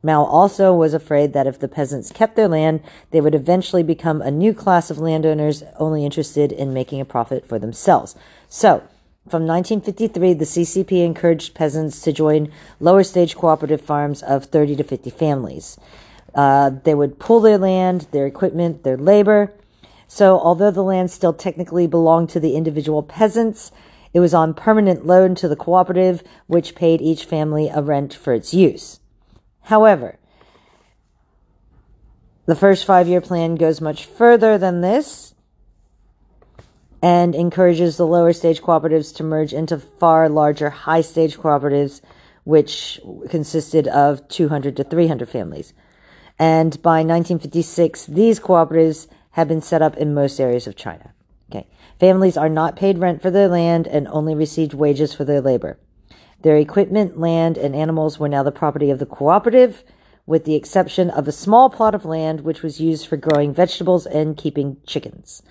Mao 0.07 0.25
also 0.25 0.73
was 0.73 0.95
afraid 0.95 1.33
that 1.33 1.49
if 1.49 1.59
the 1.59 1.67
peasants 1.67 2.13
kept 2.13 2.37
their 2.37 2.47
land, 2.47 2.81
they 3.11 3.21
would 3.21 3.35
eventually 3.35 3.83
become 3.83 4.23
a 4.23 4.31
new 4.31 4.55
class 4.55 4.89
of 4.89 5.01
landowners 5.01 5.65
only 5.81 6.05
interested 6.05 6.53
in 6.53 6.73
making 6.73 7.01
a 7.01 7.05
profit 7.05 7.47
for 7.49 7.59
themselves. 7.59 8.15
So, 8.49 8.85
from 9.29 9.49
1953, 9.49 10.35
the 10.35 10.45
CCP 10.45 11.05
encouraged 11.05 11.55
peasants 11.55 12.01
to 12.03 12.13
join 12.13 12.53
lower 12.79 13.03
stage 13.03 13.35
cooperative 13.35 13.81
farms 13.81 14.23
of 14.23 14.45
30 14.45 14.77
to 14.77 14.85
50 14.85 15.11
families. 15.11 15.77
Uh, 16.33 16.71
they 16.85 16.95
would 16.95 17.19
pool 17.19 17.41
their 17.41 17.59
land, 17.59 18.07
their 18.13 18.27
equipment, 18.27 18.85
their 18.85 18.97
labor. 18.97 19.53
So, 20.07 20.39
although 20.39 20.71
the 20.71 20.85
land 20.85 21.11
still 21.11 21.33
technically 21.33 21.89
belonged 21.89 22.31
to 22.31 22.39
the 22.39 22.55
individual 22.55 23.03
peasants, 23.03 23.73
it 24.15 24.21
was 24.21 24.35
on 24.35 24.55
permanent 24.55 25.05
loan 25.05 25.35
to 25.35 25.49
the 25.49 25.57
cooperative, 25.57 26.23
which 26.47 26.77
paid 26.77 27.03
each 27.03 27.25
family 27.25 27.69
a 27.69 27.83
rent 27.83 28.15
for 28.15 28.33
its 28.33 28.55
use. 28.55 29.01
However, 29.67 30.17
the 32.47 32.55
first 32.55 32.85
five 32.85 33.09
year 33.09 33.21
plan 33.21 33.57
goes 33.57 33.81
much 33.81 34.05
further 34.05 34.57
than 34.59 34.81
this 34.81 35.35
and 37.03 37.35
encourages 37.35 37.97
the 37.97 38.07
lower 38.07 38.33
stage 38.33 38.63
cooperatives 38.63 39.13
to 39.17 39.25
merge 39.25 39.53
into 39.53 39.79
far 39.79 40.29
larger 40.29 40.71
high 40.71 41.01
stage 41.01 41.37
cooperatives, 41.37 42.01
which 42.45 43.01
consisted 43.29 43.89
of 43.89 44.29
200 44.29 44.77
to 44.77 44.85
300 44.85 45.29
families. 45.29 45.73
And 46.39 46.81
by 46.81 46.99
1956, 46.99 48.07
these 48.07 48.39
cooperatives 48.39 49.09
have 49.33 49.49
been 49.49 49.63
set 49.63 49.83
up 49.83 49.97
in 49.97 50.15
most 50.15 50.39
areas 50.39 50.69
of 50.69 50.77
China. 50.77 51.13
Okay. 51.51 51.67
Families 51.99 52.37
are 52.37 52.49
not 52.49 52.77
paid 52.77 52.99
rent 52.99 53.21
for 53.21 53.33
their 53.33 53.49
land 53.49 53.89
and 53.89 54.07
only 54.07 54.37
received 54.37 54.75
wages 54.75 55.13
for 55.13 55.25
their 55.25 55.41
labor. 55.41 55.77
Their 56.43 56.57
equipment, 56.57 57.19
land, 57.19 57.57
and 57.57 57.75
animals 57.75 58.19
were 58.19 58.29
now 58.29 58.43
the 58.43 58.53
property 58.53 58.91
of 58.91 58.99
the 58.99 59.07
cooperative, 59.07 59.83
with 60.27 60.45
the 60.45 60.55
exception 60.55 61.11
of 61.11 61.27
a 61.27 61.33
small 61.33 61.71
plot 61.71 61.95
of 61.95 62.05
land 62.05 62.41
which 62.41 62.63
was 62.63 62.81
used 62.81 63.07
for 63.07 63.17
growing 63.17 63.55
vegetables 63.55 64.07
and 64.07 64.37
keeping 64.37 64.77
chickens. 64.87 65.43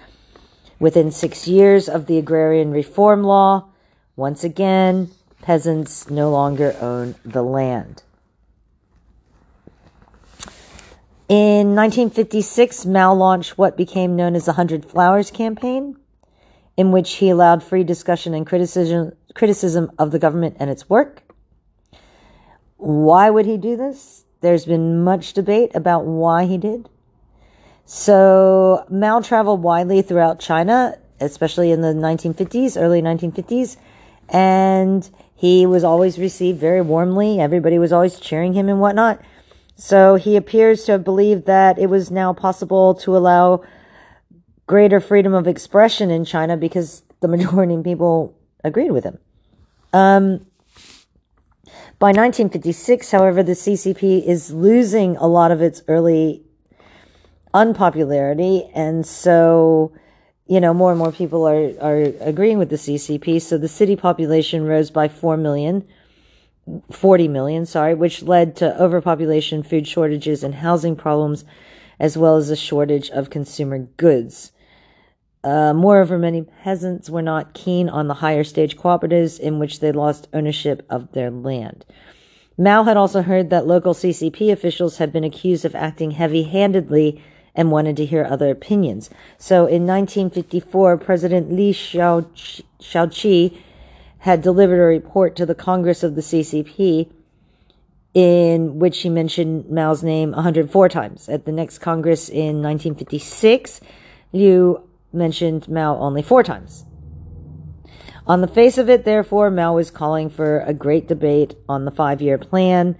Within 0.79 1.11
six 1.11 1.47
years 1.47 1.87
of 1.87 2.05
the 2.05 2.17
agrarian 2.17 2.71
reform 2.71 3.23
law, 3.23 3.69
once 4.15 4.43
again, 4.43 5.09
peasants 5.41 6.09
no 6.09 6.29
longer 6.29 6.75
own 6.81 7.15
the 7.23 7.43
land. 7.43 8.03
In 11.27 11.73
1956, 11.73 12.85
Mao 12.85 13.13
launched 13.13 13.57
what 13.57 13.75
became 13.75 14.15
known 14.15 14.35
as 14.35 14.45
the 14.45 14.53
Hundred 14.53 14.85
Flowers 14.85 15.31
campaign, 15.31 15.97
in 16.77 16.91
which 16.91 17.13
he 17.15 17.29
allowed 17.29 17.63
free 17.63 17.83
discussion 17.83 18.33
and 18.33 18.45
criticism, 18.45 19.13
criticism 19.33 19.91
of 19.97 20.11
the 20.11 20.19
government 20.19 20.57
and 20.59 20.69
its 20.69 20.89
work. 20.89 21.21
Why 22.77 23.29
would 23.29 23.45
he 23.45 23.57
do 23.57 23.77
this? 23.77 24.25
There's 24.41 24.65
been 24.65 25.03
much 25.03 25.33
debate 25.33 25.71
about 25.73 26.05
why 26.05 26.45
he 26.45 26.57
did. 26.57 26.89
So 27.85 28.85
Mao 28.89 29.21
traveled 29.21 29.61
widely 29.63 30.01
throughout 30.01 30.39
China, 30.39 30.97
especially 31.19 31.71
in 31.71 31.81
the 31.81 31.93
1950s, 31.93 32.79
early 32.79 33.01
1950s, 33.01 33.77
and 34.29 35.09
he 35.35 35.65
was 35.65 35.83
always 35.83 36.17
received 36.17 36.59
very 36.59 36.81
warmly. 36.81 37.39
Everybody 37.39 37.77
was 37.77 37.93
always 37.93 38.19
cheering 38.19 38.53
him 38.53 38.69
and 38.69 38.81
whatnot. 38.81 39.21
So 39.75 40.15
he 40.15 40.35
appears 40.35 40.85
to 40.85 40.93
have 40.93 41.03
believed 41.03 41.45
that 41.45 41.77
it 41.77 41.87
was 41.87 42.09
now 42.09 42.33
possible 42.33 42.95
to 42.95 43.15
allow 43.15 43.63
greater 44.67 44.99
freedom 44.99 45.33
of 45.33 45.47
expression 45.47 46.09
in 46.09 46.25
China 46.25 46.57
because 46.57 47.03
the 47.19 47.27
majority 47.27 47.73
of 47.75 47.83
people 47.83 48.35
agreed 48.63 48.91
with 48.91 49.03
him. 49.03 49.19
Um, 49.93 50.45
by 51.97 52.07
1956, 52.07 53.11
however, 53.11 53.41
the 53.41 53.53
CCP 53.53 54.25
is 54.25 54.51
losing 54.51 55.15
a 55.17 55.27
lot 55.27 55.51
of 55.51 55.61
its 55.61 55.81
early 55.87 56.43
unpopularity. 57.53 58.69
And 58.75 59.05
so, 59.05 59.93
you 60.45 60.59
know, 60.59 60.73
more 60.73 60.91
and 60.91 60.99
more 60.99 61.13
people 61.13 61.47
are, 61.47 61.71
are 61.81 62.01
agreeing 62.19 62.57
with 62.57 62.69
the 62.69 62.75
CCP. 62.75 63.41
So 63.41 63.57
the 63.57 63.69
city 63.69 63.95
population 63.95 64.65
rose 64.65 64.91
by 64.91 65.07
4 65.07 65.37
million, 65.37 65.87
40 66.91 67.29
million, 67.29 67.65
sorry, 67.65 67.93
which 67.93 68.21
led 68.21 68.57
to 68.57 68.81
overpopulation, 68.81 69.63
food 69.63 69.87
shortages, 69.87 70.43
and 70.43 70.55
housing 70.55 70.97
problems, 70.97 71.45
as 71.97 72.17
well 72.17 72.35
as 72.35 72.49
a 72.49 72.57
shortage 72.57 73.09
of 73.11 73.29
consumer 73.29 73.79
goods. 73.79 74.51
Uh, 75.45 75.73
moreover, 75.75 76.17
many 76.17 76.41
peasants 76.41 77.07
were 77.07 77.21
not 77.21 77.53
keen 77.53 77.87
on 77.87 78.07
the 78.07 78.15
higher 78.15 78.43
stage 78.43 78.75
cooperatives 78.75 79.39
in 79.39 79.59
which 79.59 79.79
they 79.79 79.91
lost 79.91 80.27
ownership 80.33 80.83
of 80.89 81.11
their 81.11 81.29
land. 81.29 81.85
Mao 82.57 82.83
had 82.83 82.97
also 82.97 83.21
heard 83.21 83.51
that 83.51 83.67
local 83.67 83.93
CCP 83.93 84.51
officials 84.51 84.97
had 84.97 85.13
been 85.13 85.23
accused 85.23 85.63
of 85.63 85.75
acting 85.75 86.11
heavy 86.11 86.43
handedly 86.43 87.21
and 87.53 87.69
wanted 87.69 87.95
to 87.95 88.05
hear 88.05 88.25
other 88.25 88.49
opinions. 88.49 89.11
So 89.37 89.67
in 89.67 89.85
1954, 89.85 90.97
President 90.97 91.51
Liu 91.51 91.73
Shaoqi 91.73 93.57
had 94.19 94.41
delivered 94.41 94.81
a 94.81 94.85
report 94.85 95.35
to 95.35 95.45
the 95.45 95.53
Congress 95.53 96.01
of 96.01 96.15
the 96.15 96.21
CCP 96.21 97.11
in 98.15 98.79
which 98.79 99.01
he 99.01 99.09
mentioned 99.09 99.69
Mao's 99.69 100.01
name 100.01 100.31
104 100.31 100.89
times. 100.89 101.29
At 101.29 101.45
the 101.45 101.51
next 101.51 101.79
Congress 101.79 102.29
in 102.29 102.63
1956, 102.63 103.81
Liu 104.33 104.81
mentioned 105.15 105.67
Mao 105.67 105.97
only 105.97 106.21
four 106.21 106.43
times. 106.43 106.85
On 108.27 108.41
the 108.41 108.47
face 108.47 108.77
of 108.77 108.89
it, 108.89 109.05
therefore, 109.05 109.49
Mao 109.49 109.73
was 109.73 109.91
calling 109.91 110.29
for 110.29 110.59
a 110.61 110.73
great 110.73 111.07
debate 111.07 111.55
on 111.69 111.85
the 111.85 111.91
five 111.91 112.21
year 112.21 112.37
plan, 112.37 112.97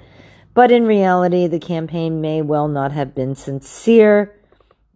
but 0.54 0.72
in 0.72 0.86
reality, 0.86 1.48
the 1.48 1.60
campaign 1.60 2.22
may 2.22 2.42
well 2.42 2.68
not 2.68 2.92
have 2.92 3.14
been 3.14 3.36
sincere 3.36 4.36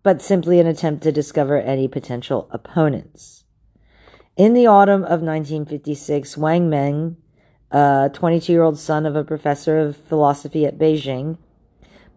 but 0.03 0.21
simply 0.21 0.59
an 0.59 0.67
attempt 0.67 1.03
to 1.03 1.11
discover 1.11 1.59
any 1.59 1.87
potential 1.87 2.47
opponents. 2.51 3.43
In 4.37 4.53
the 4.53 4.67
autumn 4.67 5.03
of 5.03 5.21
1956, 5.21 6.37
Wang 6.37 6.69
Meng, 6.69 7.17
a 7.71 8.09
22 8.13 8.51
year 8.51 8.63
old 8.63 8.79
son 8.79 9.05
of 9.05 9.15
a 9.15 9.23
professor 9.23 9.79
of 9.79 9.97
philosophy 9.97 10.65
at 10.65 10.77
Beijing, 10.77 11.37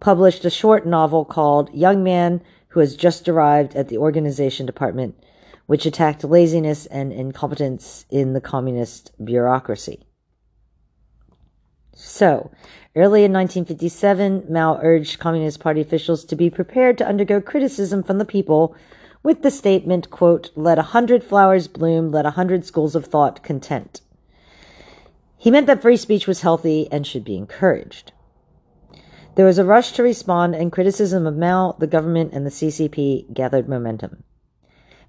published 0.01 0.45
a 0.45 0.51
short 0.51 0.87
novel 0.87 1.25
called 1.25 1.75
Young 1.75 2.03
Man 2.03 2.41
Who 2.73 2.81
Has 2.81 2.97
Just 2.97 3.29
Arrived 3.29 3.76
at 3.76 3.88
the 3.88 3.99
Organization 3.99 4.67
Department, 4.67 5.14
which 5.67 5.87
attacked 5.87 6.25
laziness 6.25 6.87
and 6.87 7.12
incompetence 7.12 8.07
in 8.11 8.33
the 8.33 8.41
communist 8.41 9.12
bureaucracy. 9.23 10.07
So, 11.95 12.50
early 12.97 13.25
in 13.25 13.33
1957, 13.33 14.47
Mao 14.49 14.79
urged 14.83 15.19
Communist 15.19 15.61
Party 15.61 15.83
officials 15.83 16.25
to 16.25 16.37
be 16.37 16.49
prepared 16.49 16.97
to 16.99 17.07
undergo 17.07 17.41
criticism 17.41 18.02
from 18.02 18.19
the 18.19 18.25
people 18.25 18.75
with 19.23 19.43
the 19.43 19.50
statement, 19.50 20.11
quote, 20.11 20.50
let 20.57 20.79
a 20.79 20.83
hundred 20.83 21.23
flowers 21.23 21.69
bloom, 21.69 22.11
let 22.11 22.26
a 22.26 22.31
hundred 22.31 22.64
schools 22.64 22.95
of 22.95 23.05
thought 23.05 23.43
content. 23.43 24.00
He 25.37 25.50
meant 25.50 25.67
that 25.67 25.83
free 25.83 25.97
speech 25.97 26.26
was 26.26 26.41
healthy 26.41 26.88
and 26.91 27.07
should 27.07 27.25
be 27.25 27.37
encouraged. 27.37 28.12
There 29.35 29.47
was 29.47 29.59
a 29.59 29.65
rush 29.65 29.93
to 29.93 30.03
respond, 30.03 30.55
and 30.55 30.71
criticism 30.71 31.27
of 31.27 31.39
Mao, 31.39 31.75
the 31.79 31.87
government, 31.87 32.35
and 32.35 32.45
the 32.45 32.51
CCP 32.51 33.33
gathered 33.33 33.67
momentum. 33.67 34.25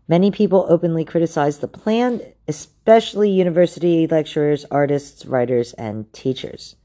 Many 0.08 0.32
people 0.32 0.65
openly 0.70 1.03
criticized 1.03 1.60
the 1.60 1.68
plan, 1.68 2.22
especially 2.48 3.32
university 3.32 4.08
lecturers, 4.08 4.65
artists, 4.72 5.25
writers, 5.25 5.74
and 5.74 6.12
teachers. 6.13 6.77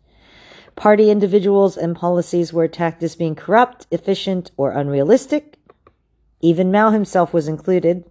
Party 0.75 1.11
individuals 1.11 1.77
and 1.77 1.95
policies 1.95 2.53
were 2.53 2.65
attacked 2.65 3.05
as 3.05 3.15
being 3.15 3.37
corrupt, 3.37 3.87
efficient, 3.93 4.51
or 4.57 4.73
unrealistic. 4.73 5.59
Even 6.41 6.73
Mao 6.73 6.91
himself 6.91 7.33
was 7.33 7.47
included. 7.47 8.05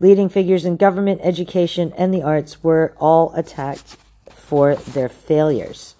Leading 0.00 0.28
figures 0.28 0.66
in 0.66 0.76
government, 0.76 1.20
education, 1.22 1.94
and 1.96 2.12
the 2.12 2.22
arts 2.22 2.62
were 2.62 2.94
all 2.98 3.32
attacked 3.34 3.96
for 4.30 4.74
their 4.74 5.08
failures. 5.08 5.93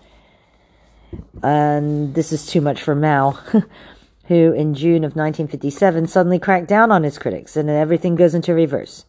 And 1.43 2.15
this 2.15 2.33
is 2.33 2.47
too 2.47 2.61
much 2.61 2.83
for 2.83 2.95
Mao, 2.95 3.31
who 4.27 4.53
in 4.53 4.75
June 4.75 5.05
of 5.05 5.17
1957 5.17 6.07
suddenly 6.07 6.39
cracked 6.39 6.69
down 6.69 6.91
on 6.91 7.03
his 7.03 7.19
critics, 7.19 7.57
and 7.57 7.69
everything 7.69 8.15
goes 8.15 8.35
into 8.35 8.55
reverse 8.55 9.05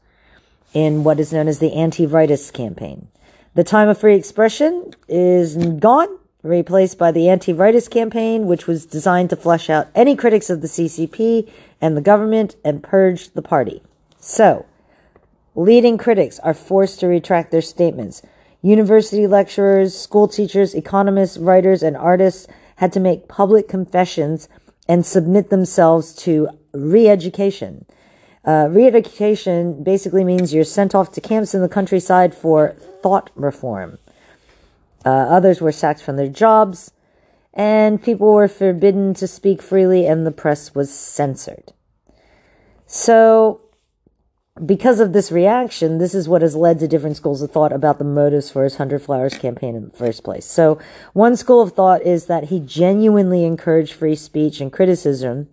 in 0.73 1.03
what 1.03 1.19
is 1.19 1.31
known 1.31 1.47
as 1.47 1.59
the 1.59 1.73
anti-rightist 1.73 2.53
campaign. 2.53 3.07
The 3.53 3.63
time 3.63 3.87
of 3.87 3.97
free 3.97 4.15
expression 4.15 4.91
is 5.07 5.55
gone, 5.55 6.19
replaced 6.43 6.97
by 6.97 7.11
the 7.13 7.29
anti-rightist 7.29 7.89
campaign, 7.89 8.47
which 8.47 8.67
was 8.67 8.85
designed 8.85 9.29
to 9.29 9.37
flush 9.37 9.69
out 9.69 9.87
any 9.95 10.15
critics 10.15 10.49
of 10.49 10.61
the 10.61 10.67
CCP 10.67 11.49
and 11.79 11.95
the 11.95 12.01
government 12.01 12.57
and 12.65 12.83
purge 12.83 13.29
the 13.29 13.41
party. 13.41 13.81
So, 14.19 14.65
leading 15.55 15.97
critics 15.97 16.39
are 16.39 16.53
forced 16.53 16.99
to 16.99 17.07
retract 17.07 17.51
their 17.51 17.61
statements. 17.61 18.21
University 18.65 19.27
lecturers, 19.27 19.95
school 19.95 20.27
teachers, 20.27 20.73
economists, 20.73 21.37
writers, 21.37 21.83
and 21.83 21.95
artists 21.95 22.47
had 22.77 22.91
to 22.91 22.99
make 22.99 23.27
public 23.27 23.69
confessions 23.69 24.49
and 24.89 25.05
submit 25.05 25.51
themselves 25.51 26.15
to 26.15 26.49
re-education. 26.73 27.85
Uh, 28.43 28.67
re-education 28.71 29.83
basically 29.83 30.23
means 30.23 30.51
you're 30.51 30.63
sent 30.63 30.95
off 30.95 31.11
to 31.11 31.21
camps 31.21 31.53
in 31.53 31.61
the 31.61 31.69
countryside 31.69 32.33
for 32.33 32.69
thought 33.03 33.29
reform. 33.35 33.99
Uh, 35.05 35.09
others 35.09 35.61
were 35.61 35.71
sacked 35.71 36.01
from 36.01 36.15
their 36.15 36.27
jobs, 36.27 36.91
and 37.53 38.01
people 38.01 38.33
were 38.33 38.47
forbidden 38.47 39.13
to 39.13 39.27
speak 39.27 39.61
freely, 39.61 40.07
and 40.07 40.25
the 40.25 40.31
press 40.31 40.73
was 40.73 40.91
censored. 40.91 41.71
So, 42.87 43.61
because 44.63 45.01
of 45.01 45.11
this 45.11 45.33
reaction, 45.33 45.97
this 45.97 46.15
is 46.15 46.29
what 46.29 46.41
has 46.41 46.55
led 46.55 46.79
to 46.79 46.87
different 46.87 47.17
schools 47.17 47.41
of 47.41 47.51
thought 47.51 47.73
about 47.73 47.97
the 47.97 48.05
motives 48.05 48.49
for 48.49 48.63
his 48.63 48.77
Hundred 48.77 49.01
Flowers 49.01 49.37
campaign 49.37 49.75
in 49.75 49.89
the 49.89 49.97
first 49.97 50.23
place. 50.23 50.45
So, 50.45 50.79
one 51.11 51.35
school 51.35 51.61
of 51.61 51.73
thought 51.73 52.01
is 52.03 52.27
that 52.27 52.45
he 52.45 52.61
genuinely 52.61 53.43
encouraged 53.43 53.91
free 53.91 54.15
speech 54.15 54.61
and 54.61 54.71
criticism, 54.71 55.49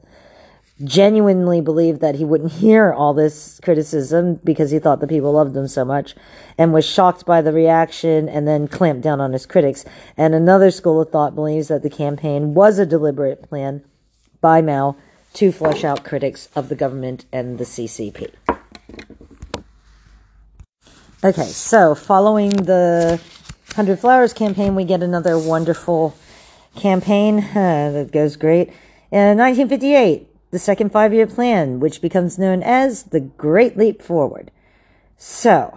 genuinely 0.85 1.61
believed 1.61 2.01
that 2.01 2.15
he 2.15 2.25
wouldn't 2.25 2.53
hear 2.63 2.93
all 2.93 3.13
this 3.13 3.59
criticism 3.65 4.37
because 4.45 4.71
he 4.71 4.79
thought 4.79 5.01
the 5.01 5.09
people 5.09 5.33
loved 5.33 5.57
him 5.57 5.67
so 5.67 5.85
much, 5.85 6.15
and 6.57 6.73
was 6.73 6.85
shocked 6.85 7.27
by 7.27 7.43
the 7.43 7.53
reaction 7.53 8.29
and 8.29 8.47
then 8.47 8.69
clamped 8.69 9.03
down 9.03 9.21
on 9.21 9.33
his 9.33 9.47
critics. 9.47 9.85
And 10.17 10.33
another 10.33 10.71
school 10.71 11.01
of 11.01 11.11
thought 11.11 11.35
believes 11.35 11.67
that 11.69 11.83
the 11.83 11.91
campaign 11.91 12.55
was 12.55 12.79
a 12.79 12.87
deliberate 12.87 13.43
plan 13.43 13.83
by 14.41 14.63
Mao 14.63 14.95
to 15.35 15.51
flush 15.51 15.83
out 15.83 16.05
critics 16.05 16.49
of 16.55 16.69
the 16.69 16.75
government 16.75 17.25
and 17.33 17.59
the 17.59 17.65
CCP. 17.65 18.31
Okay, 21.25 21.45
so 21.45 21.95
following 21.95 22.51
the 22.51 23.21
Hundred 23.77 24.01
Flowers 24.01 24.33
campaign, 24.33 24.75
we 24.75 24.85
get 24.85 25.03
another 25.05 25.39
wonderful 25.39 26.17
campaign 26.75 27.39
uh, 27.39 27.91
that 27.93 28.11
goes 28.13 28.35
great. 28.37 28.69
In 29.13 29.39
1958, 29.39 30.27
the 30.51 30.59
second 30.59 30.91
five 30.91 31.15
year 31.15 31.27
plan, 31.27 31.79
which 31.81 32.01
becomes 32.01 32.39
known 32.39 32.63
as 32.63 33.05
the 33.05 33.21
Great 33.21 33.77
Leap 33.77 34.03
Forward. 34.03 34.51
So, 35.17 35.77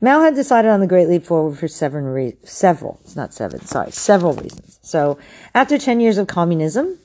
Mao 0.00 0.20
had 0.20 0.34
decided 0.34 0.68
on 0.68 0.80
the 0.80 0.86
Great 0.86 1.08
Leap 1.08 1.24
Forward 1.24 1.56
for 1.56 1.68
seven 1.68 2.04
re- 2.04 2.36
several, 2.42 2.98
it's 3.04 3.16
not 3.16 3.32
seven, 3.32 3.64
sorry, 3.64 3.92
several 3.92 4.34
reasons. 4.34 4.78
So, 4.82 5.18
after 5.54 5.78
10 5.78 6.00
years 6.00 6.18
of 6.18 6.26
communism, 6.26 6.98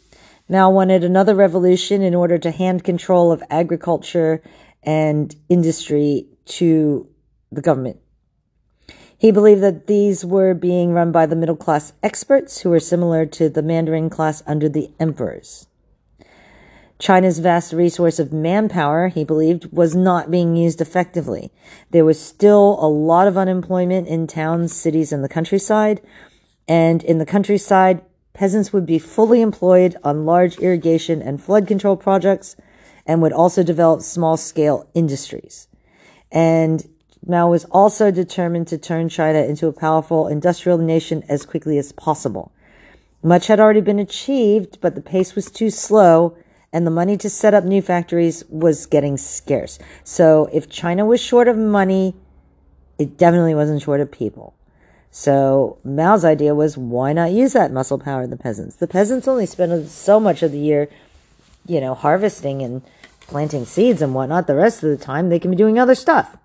Mao 0.49 0.69
wanted 0.69 1.03
another 1.03 1.35
revolution 1.35 2.01
in 2.01 2.15
order 2.15 2.37
to 2.37 2.51
hand 2.51 2.83
control 2.83 3.31
of 3.31 3.43
agriculture 3.49 4.41
and 4.83 5.35
industry 5.49 6.27
to 6.45 7.07
the 7.51 7.61
government. 7.61 7.97
He 9.17 9.31
believed 9.31 9.61
that 9.61 9.85
these 9.85 10.25
were 10.25 10.55
being 10.55 10.93
run 10.93 11.11
by 11.11 11.27
the 11.27 11.35
middle 11.35 11.55
class 11.55 11.93
experts 12.01 12.61
who 12.61 12.71
were 12.71 12.79
similar 12.79 13.25
to 13.27 13.49
the 13.49 13.61
Mandarin 13.61 14.09
class 14.09 14.41
under 14.47 14.67
the 14.67 14.89
emperors. 14.99 15.67
China's 16.97 17.39
vast 17.39 17.73
resource 17.73 18.19
of 18.19 18.31
manpower, 18.31 19.07
he 19.09 19.23
believed, 19.23 19.71
was 19.71 19.95
not 19.95 20.29
being 20.29 20.55
used 20.55 20.81
effectively. 20.81 21.51
There 21.89 22.05
was 22.05 22.19
still 22.19 22.77
a 22.79 22.89
lot 22.89 23.27
of 23.27 23.37
unemployment 23.37 24.07
in 24.07 24.27
towns, 24.27 24.75
cities, 24.75 25.11
and 25.11 25.23
the 25.23 25.29
countryside. 25.29 26.01
And 26.67 27.03
in 27.03 27.17
the 27.17 27.25
countryside, 27.25 28.03
peasants 28.33 28.71
would 28.71 28.85
be 28.85 28.99
fully 28.99 29.41
employed 29.41 29.95
on 30.03 30.25
large 30.25 30.57
irrigation 30.59 31.21
and 31.21 31.41
flood 31.41 31.67
control 31.67 31.95
projects 31.95 32.55
and 33.05 33.21
would 33.21 33.33
also 33.33 33.63
develop 33.63 34.01
small 34.01 34.37
scale 34.37 34.87
industries. 34.93 35.67
And 36.31 36.87
Mao 37.25 37.49
was 37.49 37.65
also 37.65 38.09
determined 38.09 38.67
to 38.67 38.77
turn 38.77 39.09
China 39.09 39.39
into 39.39 39.67
a 39.67 39.73
powerful 39.73 40.27
industrial 40.27 40.77
nation 40.77 41.23
as 41.29 41.45
quickly 41.45 41.77
as 41.77 41.91
possible. 41.91 42.51
Much 43.23 43.47
had 43.47 43.59
already 43.59 43.81
been 43.81 43.99
achieved, 43.99 44.79
but 44.81 44.95
the 44.95 45.01
pace 45.01 45.35
was 45.35 45.51
too 45.51 45.69
slow 45.69 46.35
and 46.73 46.87
the 46.87 46.91
money 46.91 47.17
to 47.17 47.29
set 47.29 47.53
up 47.53 47.63
new 47.63 47.81
factories 47.81 48.43
was 48.49 48.85
getting 48.85 49.17
scarce. 49.17 49.77
So 50.03 50.49
if 50.53 50.69
China 50.69 51.05
was 51.05 51.19
short 51.19 51.47
of 51.47 51.57
money, 51.57 52.15
it 52.97 53.17
definitely 53.17 53.55
wasn't 53.55 53.81
short 53.81 53.99
of 53.99 54.11
people. 54.11 54.55
So 55.11 55.77
Mao's 55.83 56.23
idea 56.23 56.55
was 56.55 56.77
why 56.77 57.11
not 57.11 57.31
use 57.31 57.51
that 57.53 57.71
muscle 57.71 57.99
power 57.99 58.23
in 58.23 58.29
the 58.29 58.37
peasants? 58.37 58.77
The 58.77 58.87
peasants 58.87 59.27
only 59.27 59.45
spend 59.45 59.89
so 59.89 60.19
much 60.19 60.41
of 60.41 60.53
the 60.53 60.57
year, 60.57 60.87
you 61.67 61.81
know, 61.81 61.93
harvesting 61.93 62.61
and 62.61 62.81
planting 63.27 63.65
seeds 63.65 64.01
and 64.01 64.15
whatnot. 64.15 64.47
The 64.47 64.55
rest 64.55 64.83
of 64.83 64.89
the 64.89 65.03
time, 65.03 65.27
they 65.27 65.39
can 65.39 65.51
be 65.51 65.57
doing 65.57 65.77
other 65.77 65.95
stuff. 65.95 66.37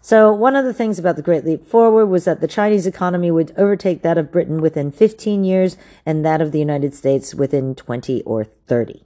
So, 0.00 0.32
one 0.32 0.56
of 0.56 0.64
the 0.64 0.72
things 0.72 0.98
about 0.98 1.16
the 1.16 1.22
Great 1.22 1.44
Leap 1.44 1.66
Forward 1.66 2.06
was 2.06 2.24
that 2.24 2.40
the 2.40 2.48
Chinese 2.48 2.86
economy 2.86 3.30
would 3.30 3.52
overtake 3.56 4.02
that 4.02 4.18
of 4.18 4.32
Britain 4.32 4.60
within 4.60 4.90
15 4.90 5.44
years 5.44 5.76
and 6.06 6.24
that 6.24 6.40
of 6.40 6.50
the 6.50 6.58
United 6.58 6.94
States 6.94 7.34
within 7.34 7.74
20 7.74 8.22
or 8.22 8.44
30. 8.44 9.02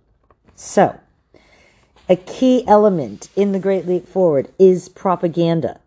So, 0.54 1.00
a 2.08 2.16
key 2.16 2.64
element 2.66 3.30
in 3.34 3.52
the 3.52 3.58
Great 3.58 3.86
Leap 3.86 4.06
Forward 4.06 4.52
is 4.58 4.88
propaganda. 4.88 5.80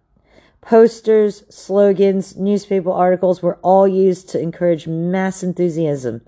Posters, 0.65 1.43
slogans, 1.47 2.35
newspaper 2.35 2.89
articles 2.89 3.43
were 3.43 3.59
all 3.61 3.87
used 3.87 4.29
to 4.29 4.41
encourage 4.41 4.87
mass 4.87 5.43
enthusiasm, 5.43 6.21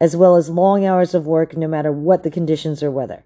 as 0.00 0.16
well 0.16 0.36
as 0.36 0.48
long 0.48 0.86
hours 0.86 1.14
of 1.14 1.26
work 1.26 1.58
no 1.58 1.68
matter 1.68 1.92
what 1.92 2.22
the 2.22 2.30
conditions 2.30 2.82
or 2.82 2.90
weather. 2.90 3.22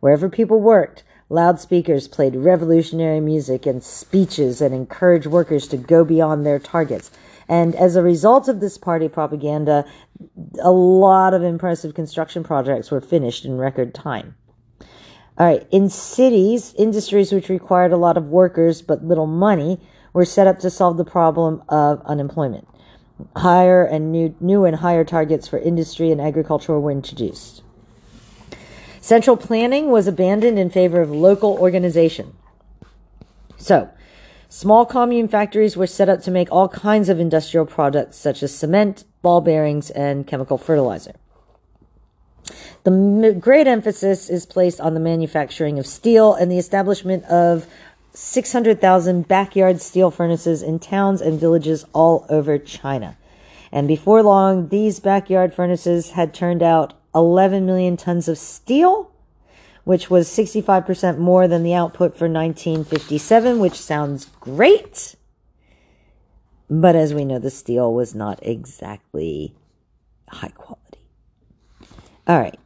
Wherever 0.00 0.28
people 0.28 0.60
worked, 0.60 1.04
loudspeakers 1.28 2.08
played 2.08 2.34
revolutionary 2.34 3.20
music 3.20 3.66
and 3.66 3.80
speeches 3.80 4.60
and 4.60 4.74
encouraged 4.74 5.28
workers 5.28 5.68
to 5.68 5.76
go 5.76 6.04
beyond 6.04 6.44
their 6.44 6.58
targets. 6.58 7.12
And 7.48 7.76
as 7.76 7.94
a 7.94 8.02
result 8.02 8.48
of 8.48 8.58
this 8.58 8.78
party 8.78 9.08
propaganda, 9.08 9.84
a 10.60 10.72
lot 10.72 11.34
of 11.34 11.44
impressive 11.44 11.94
construction 11.94 12.42
projects 12.42 12.90
were 12.90 13.00
finished 13.00 13.44
in 13.44 13.58
record 13.58 13.94
time. 13.94 14.34
All 15.38 15.46
right, 15.46 15.64
in 15.70 15.88
cities, 15.88 16.74
industries 16.76 17.32
which 17.32 17.48
required 17.48 17.92
a 17.92 17.96
lot 17.96 18.16
of 18.16 18.26
workers 18.26 18.82
but 18.82 19.04
little 19.04 19.28
money 19.28 19.80
were 20.12 20.24
set 20.24 20.48
up 20.48 20.58
to 20.60 20.70
solve 20.70 20.96
the 20.96 21.04
problem 21.04 21.62
of 21.68 22.02
unemployment. 22.04 22.66
Higher 23.36 23.84
and 23.84 24.10
new, 24.10 24.34
new 24.40 24.64
and 24.64 24.74
higher 24.74 25.04
targets 25.04 25.46
for 25.46 25.60
industry 25.60 26.10
and 26.10 26.20
agriculture 26.20 26.80
were 26.80 26.90
introduced. 26.90 27.62
Central 29.00 29.36
planning 29.36 29.92
was 29.92 30.08
abandoned 30.08 30.58
in 30.58 30.70
favor 30.70 31.00
of 31.00 31.10
local 31.12 31.56
organization. 31.58 32.34
So, 33.56 33.88
small 34.48 34.84
commune 34.86 35.28
factories 35.28 35.76
were 35.76 35.86
set 35.86 36.08
up 36.08 36.20
to 36.22 36.32
make 36.32 36.50
all 36.50 36.68
kinds 36.68 37.08
of 37.08 37.20
industrial 37.20 37.64
products 37.64 38.16
such 38.16 38.42
as 38.42 38.52
cement, 38.52 39.04
ball 39.22 39.40
bearings, 39.40 39.90
and 39.90 40.26
chemical 40.26 40.58
fertilizer. 40.58 41.12
The 42.84 43.36
great 43.38 43.66
emphasis 43.66 44.30
is 44.30 44.46
placed 44.46 44.80
on 44.80 44.94
the 44.94 45.00
manufacturing 45.00 45.78
of 45.78 45.86
steel 45.86 46.34
and 46.34 46.50
the 46.50 46.58
establishment 46.58 47.24
of 47.24 47.66
600,000 48.14 49.28
backyard 49.28 49.80
steel 49.80 50.10
furnaces 50.10 50.62
in 50.62 50.78
towns 50.78 51.20
and 51.20 51.38
villages 51.38 51.84
all 51.92 52.26
over 52.28 52.58
China. 52.58 53.16
And 53.70 53.86
before 53.86 54.22
long, 54.22 54.68
these 54.68 54.98
backyard 54.98 55.54
furnaces 55.54 56.10
had 56.10 56.32
turned 56.32 56.62
out 56.62 56.94
11 57.14 57.66
million 57.66 57.96
tons 57.96 58.26
of 58.28 58.38
steel, 58.38 59.12
which 59.84 60.10
was 60.10 60.28
65% 60.28 61.18
more 61.18 61.46
than 61.46 61.62
the 61.62 61.74
output 61.74 62.16
for 62.16 62.28
1957, 62.28 63.58
which 63.58 63.74
sounds 63.74 64.24
great. 64.40 65.14
But 66.70 66.96
as 66.96 67.14
we 67.14 67.24
know, 67.24 67.38
the 67.38 67.50
steel 67.50 67.92
was 67.92 68.14
not 68.14 68.38
exactly 68.42 69.54
high 70.28 70.48
quality. 70.48 70.87
All 72.28 72.38
right. 72.38 72.58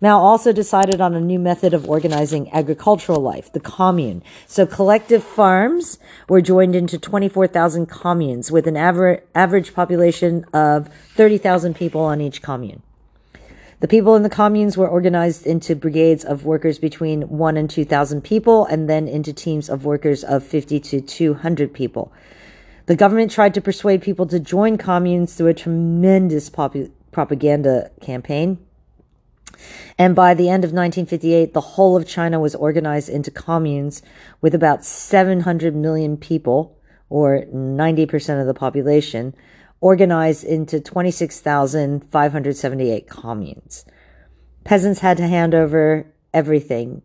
Mao 0.00 0.18
also 0.18 0.52
decided 0.52 1.00
on 1.00 1.14
a 1.14 1.20
new 1.20 1.38
method 1.38 1.74
of 1.74 1.88
organizing 1.88 2.50
agricultural 2.52 3.20
life, 3.20 3.52
the 3.52 3.60
commune. 3.60 4.22
So 4.46 4.66
collective 4.66 5.22
farms 5.22 5.98
were 6.28 6.40
joined 6.40 6.74
into 6.74 6.98
24,000 6.98 7.86
communes 7.86 8.50
with 8.50 8.66
an 8.66 8.76
aver- 8.76 9.22
average 9.34 9.74
population 9.74 10.46
of 10.54 10.88
30,000 11.16 11.74
people 11.76 12.00
on 12.00 12.22
each 12.22 12.40
commune. 12.40 12.82
The 13.80 13.88
people 13.88 14.16
in 14.16 14.22
the 14.22 14.30
communes 14.30 14.78
were 14.78 14.88
organized 14.88 15.46
into 15.46 15.76
brigades 15.76 16.24
of 16.24 16.46
workers 16.46 16.78
between 16.78 17.28
1 17.28 17.56
and 17.58 17.68
2,000 17.68 18.22
people 18.22 18.64
and 18.64 18.88
then 18.88 19.06
into 19.06 19.34
teams 19.34 19.68
of 19.68 19.84
workers 19.84 20.24
of 20.24 20.42
50 20.42 20.80
to 20.80 21.00
200 21.02 21.74
people. 21.74 22.10
The 22.86 22.96
government 22.96 23.30
tried 23.30 23.52
to 23.54 23.60
persuade 23.60 24.00
people 24.00 24.26
to 24.28 24.40
join 24.40 24.78
communes 24.78 25.34
through 25.34 25.48
a 25.48 25.54
tremendous 25.54 26.50
propaganda 26.50 27.90
campaign. 28.00 28.63
And 29.98 30.16
by 30.16 30.34
the 30.34 30.48
end 30.48 30.64
of 30.64 30.72
1958, 30.72 31.54
the 31.54 31.60
whole 31.60 31.96
of 31.96 32.06
China 32.06 32.40
was 32.40 32.54
organized 32.54 33.08
into 33.08 33.30
communes 33.30 34.02
with 34.40 34.54
about 34.54 34.84
700 34.84 35.76
million 35.76 36.16
people, 36.16 36.78
or 37.08 37.44
90% 37.52 38.40
of 38.40 38.46
the 38.46 38.54
population, 38.54 39.34
organized 39.80 40.44
into 40.44 40.80
26,578 40.80 43.08
communes. 43.08 43.84
Peasants 44.64 45.00
had 45.00 45.16
to 45.18 45.28
hand 45.28 45.54
over 45.54 46.06
everything 46.32 47.02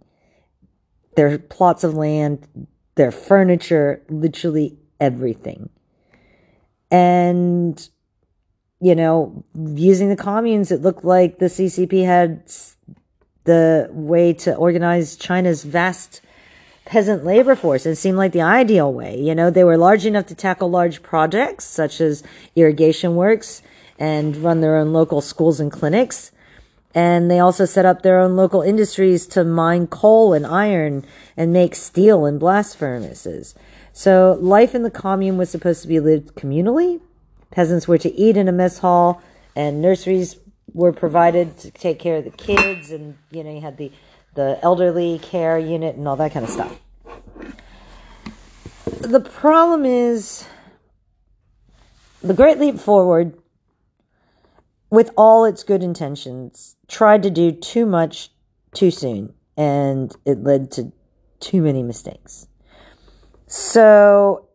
their 1.16 1.38
plots 1.38 1.84
of 1.84 1.96
land, 1.96 2.48
their 2.96 3.12
furniture, 3.12 4.02
literally 4.10 4.80
everything. 5.02 5.70
And, 6.90 7.90
you 8.82 8.96
know, 8.96 9.44
using 9.56 10.10
the 10.10 10.16
communes, 10.16 10.72
it 10.72 10.82
looked 10.82 11.04
like 11.04 11.40
the 11.40 11.46
CCP 11.46 12.06
had 12.06 12.44
the 13.44 13.90
way 13.92 14.34
to 14.34 14.56
organize 14.56 15.16
China's 15.16 15.64
vast 15.64 16.22
peasant 16.86 17.24
labor 17.24 17.56
force. 17.56 17.86
It 17.86 17.96
seemed 17.98 18.18
like 18.18 18.32
the 18.32 18.42
ideal 18.42 18.92
way. 18.92 19.20
You 19.20 19.36
know, 19.36 19.50
they 19.50 19.64
were 19.64 19.78
large 19.78 20.06
enough 20.06 20.28
to 20.28 20.36
tackle 20.36 20.70
large 20.70 21.04
projects 21.04 21.66
such 21.66 22.02
as 22.02 22.24
irrigation 22.56 23.16
works 23.16 23.62
and 24.00 24.36
run 24.38 24.62
their 24.62 24.78
own 24.78 24.94
local 24.94 25.22
schools 25.22 25.60
and 25.60 25.72
clinics. 25.72 26.32
And 26.96 27.30
they 27.30 27.40
also 27.40 27.66
set 27.66 27.86
up 27.86 28.02
their 28.02 28.20
own 28.20 28.36
local 28.36 28.62
industries 28.62 29.28
to 29.28 29.44
mine 29.44 29.88
coal 29.88 30.34
and 30.34 30.46
iron 30.48 31.06
and 31.38 31.54
make 31.54 31.76
steel 31.76 32.26
and 32.26 32.40
blast 32.40 32.78
furnaces. 32.78 33.54
So 33.94 34.38
life 34.42 34.74
in 34.74 34.84
the 34.84 34.90
commune 34.90 35.38
was 35.38 35.50
supposed 35.50 35.82
to 35.84 35.88
be 35.88 36.00
lived 36.00 36.34
communally. 36.36 37.02
Peasants 37.52 37.88
were 37.88 37.98
to 37.98 38.14
eat 38.14 38.38
in 38.38 38.48
a 38.48 38.52
mess 38.52 38.80
hall, 38.80 39.22
and 39.56 39.82
nurseries 39.82 40.38
were 40.74 40.94
provided 40.94 41.58
to 41.58 41.72
take 41.72 42.00
care 42.00 42.18
of 42.18 42.24
the 42.24 42.32
kids, 42.32 42.92
and 42.92 43.18
you 43.32 43.44
know 43.44 43.54
you 43.54 43.62
had 43.62 43.78
the 43.78 43.92
the 44.36 44.60
elderly 44.62 45.20
care 45.20 45.58
unit 45.58 45.96
and 45.96 46.08
all 46.08 46.16
that 46.16 46.32
kind 46.32 46.46
of 46.46 46.52
stuff. 46.52 46.80
The 49.02 49.20
problem 49.20 49.86
is 49.86 50.46
the 52.22 52.34
Great 52.34 52.60
Leap 52.60 52.78
Forward, 52.80 53.38
with 54.90 55.10
all 55.18 55.46
its 55.46 55.64
good 55.64 55.82
intentions, 55.82 56.76
tried 56.88 57.24
to 57.24 57.30
do 57.30 57.52
too 57.52 57.86
much 57.86 58.32
too 58.74 58.92
soon, 58.92 59.34
and 59.58 60.16
it 60.26 60.44
led 60.44 60.72
to 60.72 60.92
too 61.40 61.62
many 61.62 61.82
mistakes. 61.82 62.48
So, 63.48 64.49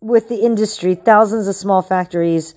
with 0.00 0.28
the 0.28 0.44
industry, 0.44 0.94
thousands 0.94 1.48
of 1.48 1.54
small 1.54 1.82
factories 1.82 2.54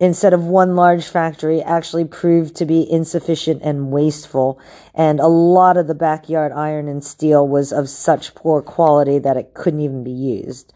instead 0.00 0.32
of 0.32 0.44
one 0.44 0.76
large 0.76 1.06
factory 1.06 1.60
actually 1.60 2.04
proved 2.04 2.54
to 2.56 2.64
be 2.64 2.88
insufficient 2.90 3.60
and 3.62 3.90
wasteful. 3.90 4.60
And 4.94 5.18
a 5.18 5.26
lot 5.26 5.76
of 5.76 5.88
the 5.88 5.94
backyard 5.94 6.52
iron 6.52 6.88
and 6.88 7.02
steel 7.02 7.46
was 7.46 7.72
of 7.72 7.88
such 7.88 8.34
poor 8.34 8.62
quality 8.62 9.18
that 9.18 9.36
it 9.36 9.54
couldn't 9.54 9.80
even 9.80 10.04
be 10.04 10.10
used. 10.10 10.72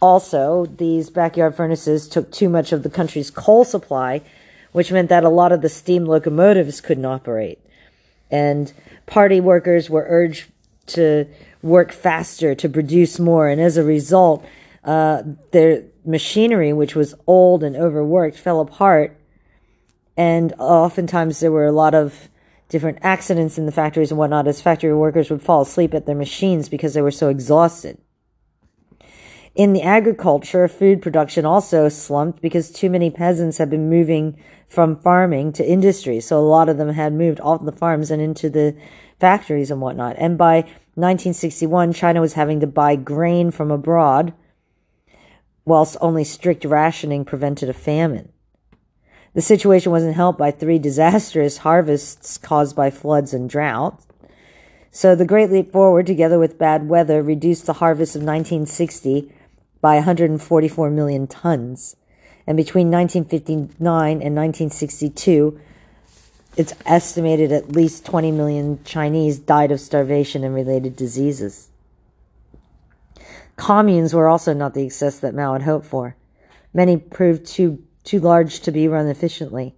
Also, 0.00 0.64
these 0.64 1.10
backyard 1.10 1.54
furnaces 1.54 2.08
took 2.08 2.32
too 2.32 2.48
much 2.48 2.72
of 2.72 2.82
the 2.82 2.88
country's 2.88 3.30
coal 3.30 3.64
supply, 3.64 4.22
which 4.72 4.90
meant 4.90 5.10
that 5.10 5.24
a 5.24 5.28
lot 5.28 5.52
of 5.52 5.60
the 5.60 5.68
steam 5.68 6.06
locomotives 6.06 6.80
couldn't 6.80 7.04
operate. 7.04 7.58
And 8.30 8.72
party 9.04 9.40
workers 9.40 9.90
were 9.90 10.06
urged 10.08 10.50
to 10.86 11.26
work 11.62 11.92
faster 11.92 12.54
to 12.54 12.68
produce 12.68 13.18
more. 13.18 13.48
And 13.48 13.60
as 13.60 13.76
a 13.76 13.84
result, 13.84 14.46
uh, 14.84 15.22
their 15.52 15.84
machinery, 16.04 16.72
which 16.72 16.94
was 16.94 17.14
old 17.26 17.62
and 17.62 17.76
overworked, 17.76 18.36
fell 18.36 18.60
apart. 18.60 19.18
And 20.16 20.52
oftentimes 20.58 21.40
there 21.40 21.52
were 21.52 21.66
a 21.66 21.72
lot 21.72 21.94
of 21.94 22.28
different 22.68 22.98
accidents 23.02 23.58
in 23.58 23.66
the 23.66 23.72
factories 23.72 24.10
and 24.10 24.18
whatnot 24.18 24.46
as 24.46 24.60
factory 24.60 24.94
workers 24.94 25.28
would 25.30 25.42
fall 25.42 25.62
asleep 25.62 25.92
at 25.92 26.06
their 26.06 26.14
machines 26.14 26.68
because 26.68 26.94
they 26.94 27.02
were 27.02 27.10
so 27.10 27.28
exhausted. 27.28 27.98
In 29.56 29.72
the 29.72 29.82
agriculture, 29.82 30.68
food 30.68 31.02
production 31.02 31.44
also 31.44 31.88
slumped 31.88 32.40
because 32.40 32.70
too 32.70 32.88
many 32.88 33.10
peasants 33.10 33.58
had 33.58 33.68
been 33.68 33.90
moving 33.90 34.38
from 34.68 34.96
farming 34.96 35.52
to 35.54 35.68
industry. 35.68 36.20
So 36.20 36.38
a 36.38 36.40
lot 36.40 36.68
of 36.68 36.78
them 36.78 36.90
had 36.90 37.12
moved 37.12 37.40
off 37.40 37.64
the 37.64 37.72
farms 37.72 38.12
and 38.12 38.22
into 38.22 38.48
the 38.48 38.76
factories 39.18 39.72
and 39.72 39.80
whatnot. 39.80 40.14
And 40.18 40.38
by 40.38 40.60
1961, 40.94 41.92
China 41.92 42.20
was 42.20 42.34
having 42.34 42.60
to 42.60 42.68
buy 42.68 42.94
grain 42.94 43.50
from 43.50 43.72
abroad, 43.72 44.32
whilst 45.70 45.96
only 46.00 46.24
strict 46.24 46.64
rationing 46.64 47.24
prevented 47.24 47.68
a 47.68 47.72
famine. 47.72 48.32
The 49.34 49.40
situation 49.40 49.92
wasn't 49.92 50.16
helped 50.16 50.36
by 50.36 50.50
three 50.50 50.80
disastrous 50.80 51.58
harvests 51.58 52.36
caused 52.38 52.74
by 52.74 52.90
floods 52.90 53.32
and 53.32 53.48
drought. 53.48 54.04
So 54.90 55.14
the 55.14 55.24
Great 55.24 55.52
Leap 55.52 55.70
Forward, 55.70 56.08
together 56.08 56.40
with 56.40 56.58
bad 56.58 56.88
weather, 56.88 57.22
reduced 57.22 57.66
the 57.66 57.74
harvest 57.74 58.16
of 58.16 58.22
1960 58.22 59.32
by 59.80 59.94
144 59.94 60.90
million 60.90 61.28
tons. 61.28 61.94
And 62.48 62.56
between 62.56 62.90
1959 62.90 64.10
and 64.10 64.34
1962, 64.34 65.60
it's 66.56 66.74
estimated 66.84 67.52
at 67.52 67.70
least 67.70 68.04
20 68.04 68.32
million 68.32 68.82
Chinese 68.82 69.38
died 69.38 69.70
of 69.70 69.78
starvation 69.78 70.42
and 70.42 70.52
related 70.52 70.96
diseases. 70.96 71.69
Communes 73.60 74.14
were 74.14 74.26
also 74.26 74.54
not 74.54 74.72
the 74.72 74.88
success 74.88 75.18
that 75.18 75.34
Mao 75.34 75.52
had 75.52 75.62
hoped 75.62 75.84
for. 75.84 76.16
Many 76.72 76.96
proved 76.96 77.44
too, 77.44 77.84
too 78.04 78.18
large 78.18 78.60
to 78.60 78.72
be 78.72 78.88
run 78.88 79.06
efficiently. 79.06 79.74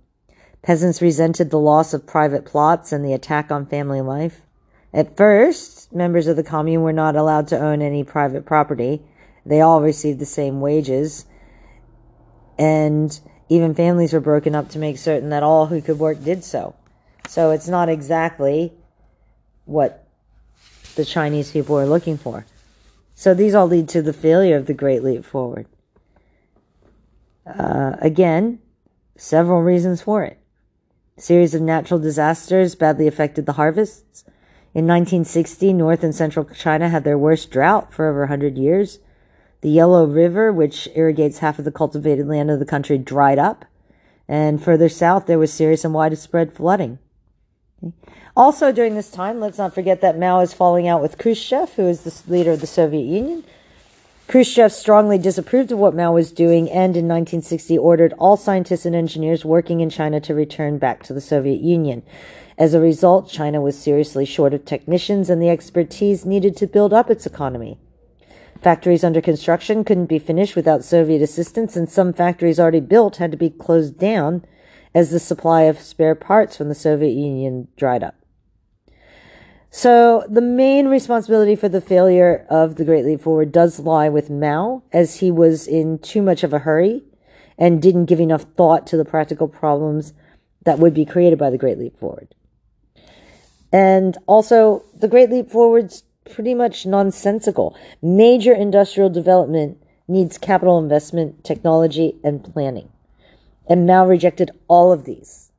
Peasants 0.62 1.03
resented 1.03 1.51
the 1.51 1.59
loss 1.59 1.92
of 1.92 2.07
private 2.07 2.45
plots 2.45 2.92
and 2.92 3.05
the 3.05 3.12
attack 3.12 3.51
on 3.51 3.66
family 3.66 4.01
life. 4.01 4.42
At 4.95 5.16
first, 5.16 5.92
members 5.92 6.29
of 6.29 6.37
the 6.37 6.45
commune 6.45 6.83
were 6.83 6.92
not 6.92 7.16
allowed 7.16 7.49
to 7.49 7.59
own 7.59 7.83
any 7.83 8.05
private 8.05 8.47
property. 8.47 9.03
They 9.45 9.61
all 9.61 9.83
received 9.83 10.21
the 10.21 10.27
same 10.27 10.61
wages. 10.61 11.27
And 12.57 13.18
even 13.49 13.75
families 13.75 14.12
were 14.12 14.21
broken 14.21 14.55
up 14.55 14.68
to 14.71 14.79
make 14.79 14.97
certain 14.97 15.31
that 15.31 15.42
all 15.42 15.66
who 15.66 15.83
could 15.83 15.99
work 15.99 16.23
did 16.23 16.45
so. 16.45 16.77
So 17.27 17.51
it's 17.51 17.66
not 17.66 17.88
exactly 17.88 18.75
what 19.64 20.07
the 20.95 21.05
Chinese 21.05 21.51
people 21.51 21.77
are 21.81 21.87
looking 21.87 22.16
for. 22.16 22.47
So 23.23 23.35
these 23.35 23.55
all 23.55 23.69
lead 23.69 23.89
to 23.91 24.03
the 24.03 24.13
failure 24.13 24.57
of 24.57 24.67
the 24.67 24.75
Great 24.75 25.05
Leap 25.05 25.25
Forward. 25.25 25.67
Uh, 27.47 27.93
again, 28.01 28.59
several 29.17 29.63
reasons 29.63 30.03
for 30.03 30.25
it. 30.25 30.41
A 31.17 31.21
series 31.21 31.55
of 31.55 31.63
natural 31.63 32.01
disasters 32.01 32.75
badly 32.75 33.07
affected 33.07 33.47
the 33.47 33.53
harvests. 33.53 34.25
In 34.75 34.89
1960, 34.89 35.73
North 35.73 36.03
and 36.03 36.13
Central 36.13 36.47
China 36.47 36.89
had 36.89 37.05
their 37.05 37.17
worst 37.17 37.53
drought 37.53 37.95
for 37.95 38.09
over 38.09 38.23
100 38.23 38.59
years. 38.59 38.99
The 39.61 39.71
Yellow 39.71 40.05
River, 40.05 40.53
which 40.53 40.89
irrigates 40.97 41.39
half 41.39 41.61
of 41.61 41.65
the 41.65 41.71
cultivated 41.71 42.27
land 42.27 42.51
of 42.51 42.59
the 42.59 42.67
country, 42.67 42.99
dried 42.99 43.39
up. 43.39 43.65
And 44.27 44.61
further 44.61 44.89
south, 44.89 45.27
there 45.27 45.39
was 45.39 45.53
serious 45.53 45.85
and 45.85 45.95
widespread 45.95 46.55
flooding. 46.55 46.99
Also, 48.37 48.73
during 48.73 48.95
this 48.95 49.11
time, 49.11 49.40
let's 49.40 49.59
not 49.59 49.75
forget 49.75 50.01
that 50.01 50.18
Mao 50.18 50.40
is 50.40 50.55
falling 50.55 50.88
out 50.88 51.03
with 51.03 51.18
Khrushchev, 51.18 51.75
who 51.75 51.87
is 51.87 52.03
the 52.03 52.33
leader 52.33 52.53
of 52.53 52.61
the 52.61 52.66
Soviet 52.66 53.05
Union. 53.05 53.45
Khrushchev 54.29 54.73
strongly 54.73 55.18
disapproved 55.18 55.73
of 55.73 55.79
what 55.79 55.95
Mao 55.95 56.12
was 56.12 56.33
doing 56.33 56.71
and 56.71 56.97
in 56.97 57.07
1960 57.07 57.77
ordered 57.77 58.14
all 58.18 58.37
scientists 58.38 58.87
and 58.87 58.95
engineers 58.95 59.45
working 59.45 59.81
in 59.81 59.90
China 59.90 60.21
to 60.21 60.35
return 60.35 60.79
back 60.79 61.03
to 61.03 61.12
the 61.12 61.21
Soviet 61.21 61.61
Union. 61.61 62.03
As 62.57 62.73
a 62.73 62.81
result, 62.81 63.29
China 63.29 63.61
was 63.61 63.79
seriously 63.79 64.25
short 64.25 64.55
of 64.55 64.64
technicians 64.64 65.29
and 65.29 65.42
the 65.42 65.51
expertise 65.51 66.25
needed 66.25 66.57
to 66.57 66.66
build 66.66 66.95
up 66.95 67.11
its 67.11 67.27
economy. 67.27 67.79
Factories 68.62 69.03
under 69.03 69.21
construction 69.21 69.83
couldn't 69.85 70.07
be 70.07 70.21
finished 70.21 70.55
without 70.55 70.85
Soviet 70.85 71.21
assistance, 71.21 71.77
and 71.77 71.90
some 71.90 72.12
factories 72.12 72.61
already 72.61 72.81
built 72.81 73.16
had 73.16 73.33
to 73.33 73.37
be 73.37 73.51
closed 73.51 73.99
down 73.99 74.45
as 74.94 75.11
the 75.11 75.18
supply 75.18 75.62
of 75.62 75.81
spare 75.81 76.14
parts 76.14 76.57
from 76.57 76.68
the 76.68 76.74
Soviet 76.74 77.12
Union 77.12 77.68
dried 77.76 78.02
up. 78.02 78.14
So 79.70 80.26
the 80.28 80.42
main 80.42 80.88
responsibility 80.88 81.57
for 81.57 81.70
the 81.70 81.81
failure 81.81 82.46
of 82.50 82.76
the 82.76 82.85
Great 82.85 83.07
Leap 83.07 83.22
Forward 83.22 83.52
does 83.52 83.81
lie 83.81 84.11
with 84.11 84.28
Mao, 84.28 84.83
as 84.92 85.16
he 85.16 85.31
was 85.31 85.66
in 85.66 85.98
too 85.98 86.20
much 86.20 86.44
of 86.44 86.52
a 86.52 86.59
hurry 86.59 87.02
and 87.57 87.81
didn't 87.81 88.05
give 88.05 88.20
enough 88.20 88.42
thought 88.57 88.87
to 88.88 88.98
the 88.98 89.05
practical 89.05 89.48
problems 89.48 90.12
that 90.64 90.78
would 90.78 90.92
be 90.92 91.07
created 91.07 91.38
by 91.38 91.48
the 91.48 91.57
Great 91.57 91.78
Leap 91.78 91.98
Forward. 91.98 92.35
And 93.72 94.18
also, 94.26 94.85
the 94.94 95.09
Great 95.09 95.31
Leap 95.31 95.50
Forward's 95.50 96.02
pretty 96.31 96.55
much 96.55 96.85
nonsensical. 96.85 97.74
Major 98.02 98.52
industrial 98.52 99.09
development 99.09 99.83
needs 100.07 100.37
capital 100.37 100.78
investment, 100.78 101.44
technology, 101.44 102.16
and 102.22 102.44
planning. 102.44 102.91
And 103.66 103.87
Mao 103.87 104.07
rejected 104.07 104.51
all 104.68 104.92
of 104.92 105.05
these. 105.05 105.51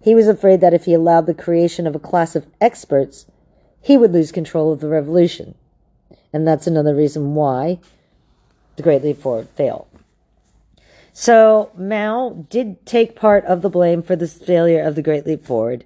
He 0.00 0.14
was 0.14 0.28
afraid 0.28 0.60
that 0.60 0.74
if 0.74 0.86
he 0.86 0.94
allowed 0.94 1.26
the 1.26 1.34
creation 1.34 1.86
of 1.86 1.94
a 1.94 2.00
class 2.00 2.34
of 2.34 2.46
experts, 2.60 3.26
he 3.80 3.96
would 3.96 4.12
lose 4.12 4.32
control 4.32 4.72
of 4.72 4.80
the 4.80 4.88
revolution. 4.88 5.54
And 6.32 6.46
that's 6.46 6.66
another 6.66 6.94
reason 6.94 7.34
why 7.34 7.80
the 8.76 8.82
Great 8.82 9.02
Leap 9.02 9.18
Forward 9.18 9.48
failed. 9.50 9.86
So 11.12 11.70
Mao 11.76 12.46
did 12.48 12.86
take 12.86 13.16
part 13.16 13.44
of 13.44 13.62
the 13.62 13.68
blame 13.68 14.02
for 14.02 14.16
the 14.16 14.28
failure 14.28 14.82
of 14.82 14.94
the 14.94 15.02
Great 15.02 15.26
Leap 15.26 15.44
Forward. 15.44 15.84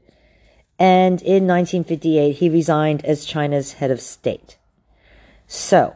And 0.78 1.22
in 1.22 1.46
1958, 1.46 2.37
he 2.37 2.48
resigned 2.48 3.04
as 3.04 3.24
China's 3.24 3.74
head 3.74 3.90
of 3.90 4.00
state. 4.00 4.58
So, 5.46 5.94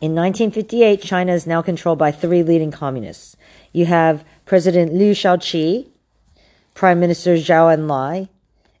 in 0.00 0.14
1958, 0.14 1.02
China 1.02 1.32
is 1.32 1.46
now 1.46 1.62
controlled 1.62 1.98
by 1.98 2.10
three 2.10 2.42
leading 2.42 2.70
communists. 2.70 3.36
You 3.72 3.86
have 3.86 4.24
President 4.44 4.92
Liu 4.92 5.12
Shaoqi, 5.12 5.88
Prime 6.74 7.00
Minister 7.00 7.34
Zhou 7.36 7.74
Enlai, 7.74 8.28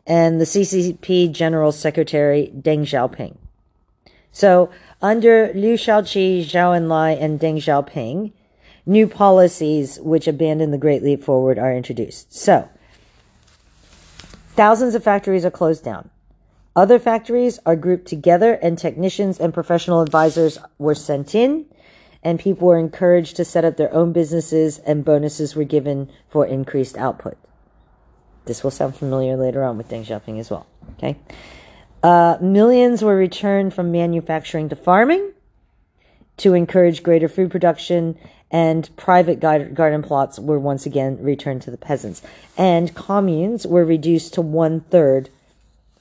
and 0.06 0.40
the 0.40 0.44
CCP 0.44 1.32
General 1.32 1.72
Secretary 1.72 2.52
Deng 2.54 2.80
Xiaoping. 2.80 3.36
So, 4.32 4.70
under 5.00 5.52
Liu 5.54 5.76
Shaoqi, 5.76 6.44
Zhou 6.44 6.76
Enlai, 6.76 7.20
and 7.20 7.40
Deng 7.40 7.56
Xiaoping, 7.56 8.32
new 8.84 9.06
policies 9.06 9.98
which 10.00 10.26
abandon 10.26 10.70
the 10.70 10.78
Great 10.78 11.02
Leap 11.02 11.22
Forward 11.22 11.58
are 11.58 11.72
introduced. 11.72 12.34
So, 12.34 12.68
thousands 14.54 14.94
of 14.94 15.02
factories 15.02 15.44
are 15.44 15.50
closed 15.50 15.84
down. 15.84 16.10
Other 16.76 16.98
factories 16.98 17.60
are 17.64 17.76
grouped 17.76 18.06
together, 18.06 18.54
and 18.54 18.76
technicians 18.76 19.38
and 19.38 19.54
professional 19.54 20.00
advisors 20.00 20.58
were 20.78 20.94
sent 20.94 21.34
in, 21.34 21.66
and 22.24 22.40
people 22.40 22.68
were 22.68 22.78
encouraged 22.78 23.36
to 23.36 23.44
set 23.44 23.64
up 23.64 23.76
their 23.76 23.92
own 23.92 24.12
businesses, 24.12 24.78
and 24.78 25.04
bonuses 25.04 25.54
were 25.54 25.64
given 25.64 26.10
for 26.30 26.46
increased 26.46 26.96
output. 26.96 27.36
This 28.46 28.64
will 28.64 28.70
sound 28.70 28.96
familiar 28.96 29.36
later 29.36 29.62
on 29.62 29.76
with 29.76 29.88
Deng 29.88 30.04
Xiaoping 30.04 30.40
as 30.40 30.50
well. 30.50 30.66
Okay. 30.98 31.16
Uh, 32.02 32.36
millions 32.40 33.02
were 33.02 33.16
returned 33.16 33.72
from 33.72 33.92
manufacturing 33.92 34.68
to 34.68 34.76
farming 34.76 35.32
to 36.36 36.54
encourage 36.54 37.02
greater 37.02 37.28
food 37.28 37.50
production, 37.50 38.18
and 38.50 38.88
private 38.96 39.40
garden 39.40 40.02
plots 40.02 40.38
were 40.38 40.58
once 40.58 40.84
again 40.86 41.22
returned 41.22 41.62
to 41.62 41.70
the 41.70 41.76
peasants. 41.76 42.22
And 42.56 42.94
communes 42.94 43.66
were 43.66 43.84
reduced 43.84 44.34
to 44.34 44.42
one 44.42 44.80
third 44.80 45.30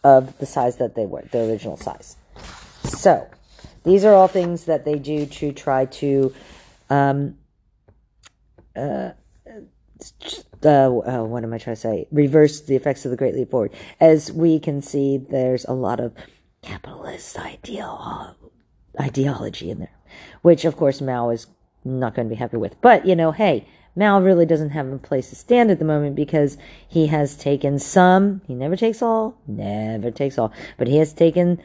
of 0.03 0.37
the 0.39 0.45
size 0.45 0.77
that 0.77 0.95
they 0.95 1.05
were, 1.05 1.23
the 1.31 1.49
original 1.49 1.77
size. 1.77 2.15
So, 2.83 3.27
these 3.83 4.05
are 4.05 4.13
all 4.13 4.27
things 4.27 4.65
that 4.65 4.85
they 4.85 4.95
do 4.95 5.25
to 5.25 5.51
try 5.51 5.85
to 5.85 6.33
um, 6.89 7.37
uh, 8.75 9.11
uh, 10.65 10.67
uh, 10.67 11.23
what 11.23 11.43
am 11.43 11.53
I 11.53 11.57
trying 11.57 11.75
to 11.75 11.81
say? 11.81 12.07
Reverse 12.11 12.61
the 12.61 12.75
effects 12.75 13.05
of 13.05 13.11
the 13.11 13.17
Great 13.17 13.35
Leap 13.35 13.51
Forward. 13.51 13.73
As 13.99 14.31
we 14.31 14.59
can 14.59 14.81
see, 14.81 15.17
there's 15.17 15.65
a 15.65 15.73
lot 15.73 15.99
of 15.99 16.13
capitalist 16.61 17.37
ideal 17.37 18.35
ideology 18.99 19.69
in 19.69 19.79
there, 19.79 19.95
which 20.41 20.65
of 20.65 20.77
course 20.77 21.01
Mao 21.01 21.29
is 21.29 21.47
not 21.83 22.15
going 22.15 22.27
to 22.27 22.33
be 22.33 22.39
happy 22.39 22.57
with. 22.57 22.79
But 22.81 23.05
you 23.05 23.15
know, 23.15 23.31
hey, 23.31 23.67
Mao 23.95 24.19
really 24.19 24.45
doesn't 24.45 24.71
have 24.71 24.87
a 24.91 24.97
place 24.97 25.29
to 25.29 25.35
stand 25.35 25.69
at 25.69 25.77
the 25.77 25.85
moment 25.85 26.15
because 26.15 26.57
he 26.87 27.07
has 27.07 27.35
taken 27.35 27.77
some. 27.77 28.41
He 28.47 28.55
never 28.55 28.75
takes 28.75 29.01
all, 29.01 29.37
never 29.47 30.09
takes 30.09 30.37
all, 30.39 30.51
but 30.77 30.87
he 30.87 30.97
has 30.97 31.13
taken 31.13 31.61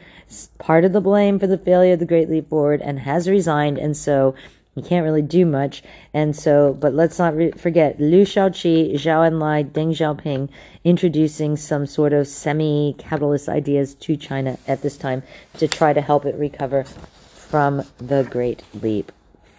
part 0.59 0.85
of 0.85 0.93
the 0.93 1.01
blame 1.01 1.39
for 1.39 1.47
the 1.47 1.57
failure 1.57 1.93
of 1.93 1.99
the 1.99 2.05
Great 2.05 2.29
Leap 2.29 2.49
Forward 2.49 2.81
and 2.81 2.99
has 2.99 3.27
resigned, 3.27 3.79
and 3.79 3.97
so 3.97 4.35
he 4.75 4.83
can't 4.83 5.03
really 5.03 5.23
do 5.23 5.45
much. 5.45 5.81
And 6.13 6.35
so, 6.35 6.73
but 6.79 6.93
let's 6.93 7.17
not 7.17 7.35
re- 7.35 7.51
forget 7.51 7.99
Liu 7.99 8.23
Shaoqi, 8.25 8.93
Zhou 8.93 9.27
Enlai, 9.27 9.69
Deng 9.69 9.89
Xiaoping 9.89 10.49
introducing 10.83 11.57
some 11.57 11.87
sort 11.87 12.13
of 12.13 12.27
semi-capitalist 12.27 13.49
ideas 13.49 13.95
to 13.95 14.15
China 14.15 14.57
at 14.67 14.83
this 14.83 14.97
time 14.97 15.23
to 15.57 15.67
try 15.67 15.93
to 15.93 16.01
help 16.01 16.25
it 16.25 16.35
recover 16.35 16.83
from 16.83 17.83
the 17.97 18.23
Great 18.29 18.61
Leap 18.81 19.11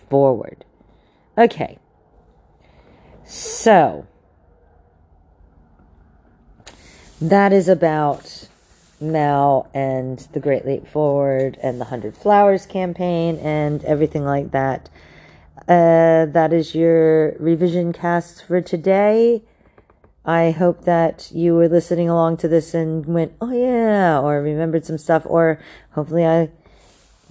Forward. 0.08 0.64
Okay. 1.36 1.78
So, 3.30 4.08
that 7.20 7.52
is 7.52 7.68
about 7.68 8.48
Mao 9.00 9.68
and 9.72 10.18
the 10.32 10.40
Great 10.40 10.66
Leap 10.66 10.88
Forward 10.88 11.56
and 11.62 11.80
the 11.80 11.84
Hundred 11.84 12.16
Flowers 12.16 12.66
campaign 12.66 13.36
and 13.36 13.84
everything 13.84 14.24
like 14.24 14.50
that. 14.50 14.90
Uh, 15.68 16.26
that 16.26 16.52
is 16.52 16.74
your 16.74 17.36
revision 17.38 17.92
cast 17.92 18.44
for 18.44 18.60
today. 18.60 19.44
I 20.24 20.50
hope 20.50 20.82
that 20.82 21.30
you 21.32 21.54
were 21.54 21.68
listening 21.68 22.08
along 22.08 22.38
to 22.38 22.48
this 22.48 22.74
and 22.74 23.06
went, 23.06 23.32
oh 23.40 23.52
yeah, 23.52 24.18
or 24.18 24.42
remembered 24.42 24.84
some 24.84 24.98
stuff, 24.98 25.22
or 25.24 25.60
hopefully 25.92 26.26
I, 26.26 26.50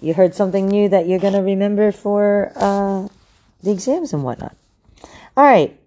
you 0.02 0.14
heard 0.14 0.34
something 0.34 0.70
new 0.70 0.88
that 0.88 1.10
you're 1.10 1.20
going 1.20 1.34
to 1.34 1.42
remember 1.42 1.92
for, 1.92 2.54
uh, 2.56 3.10
the 3.64 3.72
exams 3.72 4.14
and 4.14 4.24
whatnot. 4.24 4.56
All 5.36 5.44
right. 5.44 5.79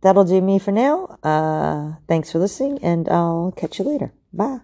That'll 0.00 0.24
do 0.24 0.40
me 0.40 0.58
for 0.58 0.72
now. 0.72 1.18
Uh, 1.22 1.94
thanks 2.06 2.30
for 2.32 2.38
listening 2.38 2.78
and 2.82 3.08
I'll 3.08 3.52
catch 3.56 3.78
you 3.78 3.84
later. 3.84 4.12
Bye. 4.32 4.60